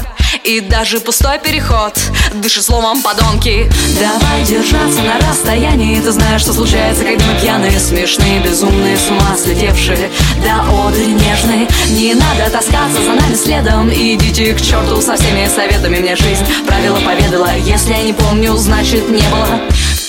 И 0.45 0.61
даже 0.61 1.01
пустой 1.01 1.39
переход. 1.39 1.99
Дышит 2.35 2.65
словом 2.65 3.03
подонки. 3.03 3.71
Давай 4.01 4.45
держаться 4.45 5.03
на 5.03 5.19
расстоянии. 5.29 6.01
Ты 6.01 6.13
знаешь, 6.13 6.41
что 6.41 6.53
случается, 6.53 7.05
когда 7.05 7.25
мы 7.27 7.41
пьяные 7.41 7.79
Смешные, 7.79 8.41
безумные, 8.41 8.97
с 8.97 9.09
ума 9.11 9.37
слетевшие. 9.37 10.11
До 10.43 10.87
одури 10.87 11.13
нежные 11.13 11.69
Не 11.91 12.15
надо 12.15 12.51
таскаться 12.51 13.03
за 13.03 13.13
нами 13.13 13.35
следом. 13.35 13.91
Идите 13.91 14.55
к 14.55 14.61
черту 14.61 15.01
со 15.01 15.17
всеми 15.17 15.49
советами. 15.49 15.99
Мне 15.99 16.17
жизнь 16.17 16.45
правила 16.67 16.99
поведала. 17.01 17.55
Если 17.57 17.93
я 17.93 18.03
не 18.03 18.13
помню, 18.13 18.57
значит 18.57 19.09
не 19.09 19.23
было. 19.29 19.61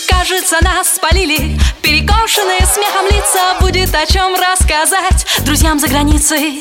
Кажется, 0.08 0.58
нас 0.62 0.96
спалили. 0.96 1.60
Перекошенные 1.82 2.66
смехом 2.74 3.06
лица. 3.08 3.60
Будет 3.60 3.94
о 3.94 4.06
чем 4.06 4.34
рассказать. 4.36 5.26
Друзьям 5.46 5.80
за 5.80 5.88
границей 5.88 6.60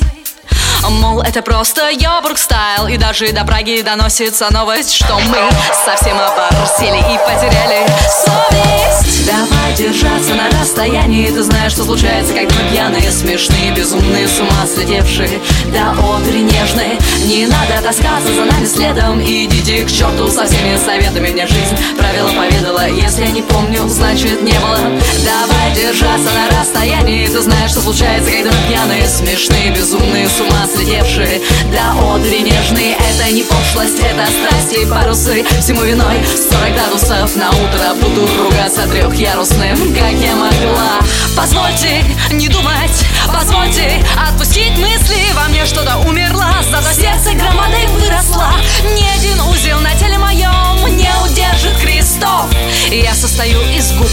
Мол, 0.89 1.21
это 1.21 1.41
просто 1.41 1.89
йогурт 1.91 2.37
стайл. 2.39 2.87
И 2.87 2.97
даже 2.97 3.31
до 3.31 3.45
Праги 3.45 3.81
доносится 3.81 4.51
новость 4.51 4.93
Что 4.93 5.19
мы 5.19 5.37
совсем 5.85 6.17
оборсели 6.19 6.97
и 6.97 7.17
потеряли 7.19 7.85
совесть. 8.25 9.25
Давай 9.25 9.75
держаться 9.77 10.33
на 10.33 10.49
расстоянии. 10.59 11.27
Ты 11.27 11.43
знаешь, 11.43 11.73
что 11.73 11.83
случается, 11.83 12.33
когда 12.33 12.53
мы 12.55 12.69
пьяные 12.71 13.11
Смешные, 13.11 13.71
безумные, 13.71 14.27
с 14.27 14.39
ума 14.39 14.65
слетевшие. 14.65 15.39
До 15.67 15.91
одри 16.15 16.41
нежные 16.41 16.97
Не 17.25 17.45
надо 17.45 17.81
таскаться 17.83 18.33
за 18.33 18.45
нами 18.45 18.65
следом. 18.65 19.21
Идите 19.21 19.83
к 19.83 19.91
черту 19.91 20.29
со 20.29 20.45
всеми 20.45 20.77
советами. 20.83 21.29
Мне 21.29 21.45
жизнь 21.45 21.77
правила 21.97 22.29
поведала. 22.29 22.87
Если 22.87 23.25
я 23.25 23.31
не 23.31 23.41
помню, 23.43 23.87
значит 23.87 24.41
не 24.41 24.57
было. 24.59 24.77
Давай 25.23 25.75
держаться 25.75 26.29
на 26.31 26.59
расстоянии. 26.59 27.27
Ты 27.27 27.41
знаешь, 27.41 27.71
что 27.71 27.81
случается, 27.81 28.31
когда 28.31 28.49
мы 28.49 28.67
пьяные 28.67 29.07
Смешные, 29.07 29.71
безумные, 29.71 30.27
с 30.27 30.39
ума 30.39 30.67
слетевшие 30.71 31.41
До 31.71 32.15
одри 32.15 32.41
нежные 32.41 32.95
Это 32.95 33.31
не 33.31 33.43
пошлость, 33.43 33.99
это 33.99 34.27
страсти 34.27 34.81
и 34.81 34.85
парусы. 34.85 35.45
Всему 35.59 35.81
виной 35.83 36.23
40 36.49 36.73
градусов. 36.73 37.35
На 37.35 37.49
утро 37.49 37.93
Буду 38.01 38.27
ругаться 38.43 38.87
трехъярусным, 38.87 39.93
как 39.93 40.13
я 40.13 40.35
могла. 40.35 40.99
Позвольте 41.35 42.03
не 42.31 42.47
думать, 42.47 43.05
позвольте 43.27 44.03
отпустить 44.27 44.77
мысли. 44.77 45.19
Во 45.33 45.49
мне 45.49 45.65
что-то 45.65 45.97
умерло, 45.97 46.47
зато 46.69 46.93
сердце 46.93 47.33
громадой 47.33 47.87
выросло. 47.87 48.53
Ни 48.83 49.05
один 49.17 49.39
узел 49.41 49.79
на 49.79 49.93
теле 49.95 50.17
моем 50.17 50.97
не 50.97 51.09
удержит 51.23 51.77
крестов. 51.81 52.49
Я 52.89 53.13
состою 53.13 53.61
из 53.75 53.91
губ 53.93 54.09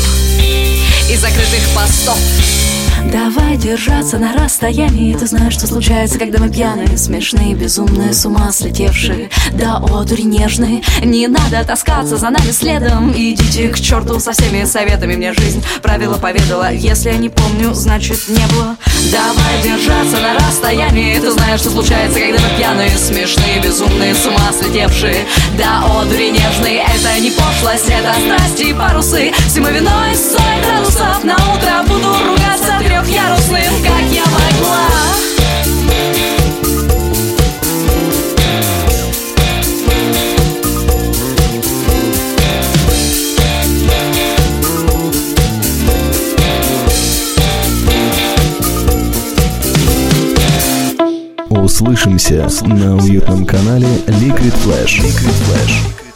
и 1.08 1.16
закрытых 1.16 1.62
постов 1.74 2.18
Давай 3.04 3.56
держаться 3.56 4.18
на 4.18 4.32
расстоянии. 4.32 5.14
Ты 5.14 5.26
знаешь, 5.26 5.54
что 5.54 5.66
случается, 5.66 6.18
когда 6.18 6.38
мы 6.38 6.50
пьяные 6.50 6.96
Смешные, 6.98 7.54
безумные, 7.54 8.12
с 8.12 8.26
ума 8.26 8.50
слетевшие. 8.50 9.30
Да 9.52 9.76
одури 9.76 10.24
нежные 10.24 10.82
Не 11.02 11.28
надо 11.28 11.64
таскаться 11.64 12.16
за 12.16 12.30
нами 12.30 12.50
следом. 12.50 13.12
Идите 13.12 13.68
к 13.68 13.78
черту 13.78 14.18
со 14.20 14.32
всеми 14.32 14.64
советами. 14.64 15.16
Мне 15.16 15.32
жизнь 15.32 15.64
правила 15.82 16.18
поведала. 16.18 16.72
Если 16.72 17.10
я 17.10 17.16
не 17.16 17.28
помню, 17.28 17.72
значит 17.72 18.28
не 18.28 18.46
было. 18.54 18.76
Давай 19.12 19.62
держаться 19.62 20.18
на 20.20 20.34
расстоянии. 20.34 21.18
Ты 21.18 21.30
знаешь, 21.30 21.60
что 21.60 21.70
случается, 21.70 22.18
когда 22.20 22.38
мы 22.38 22.56
пьяные 22.56 22.90
Смешные, 22.98 23.60
безумные, 23.62 24.14
с 24.14 24.26
ума 24.26 24.52
слетевшие. 24.52 25.24
Да 25.56 25.84
одури 26.00 26.30
нежные 26.30 26.82
Это 26.82 27.20
не 27.20 27.30
пошлость, 27.30 27.88
это 27.88 28.14
страсти 28.20 28.70
и 28.70 28.74
парусы. 28.74 29.32
Всему 29.48 29.68
виной 29.68 30.14
40 30.14 30.66
градусов 30.66 31.24
На 31.24 31.34
утро 31.34 31.82
буду 31.86 32.08
ругаться 32.08 32.78
трехъярусным, 32.88 33.74
как 33.82 34.02
я 34.10 34.24
могла 34.24 34.88
Услышимся 51.50 52.48
на 52.62 52.96
уютном 52.96 53.44
канале 53.44 53.86
Liquid 54.06 54.54
Flash. 54.64 55.00
Liquid 55.00 55.34
Flash. 55.46 56.07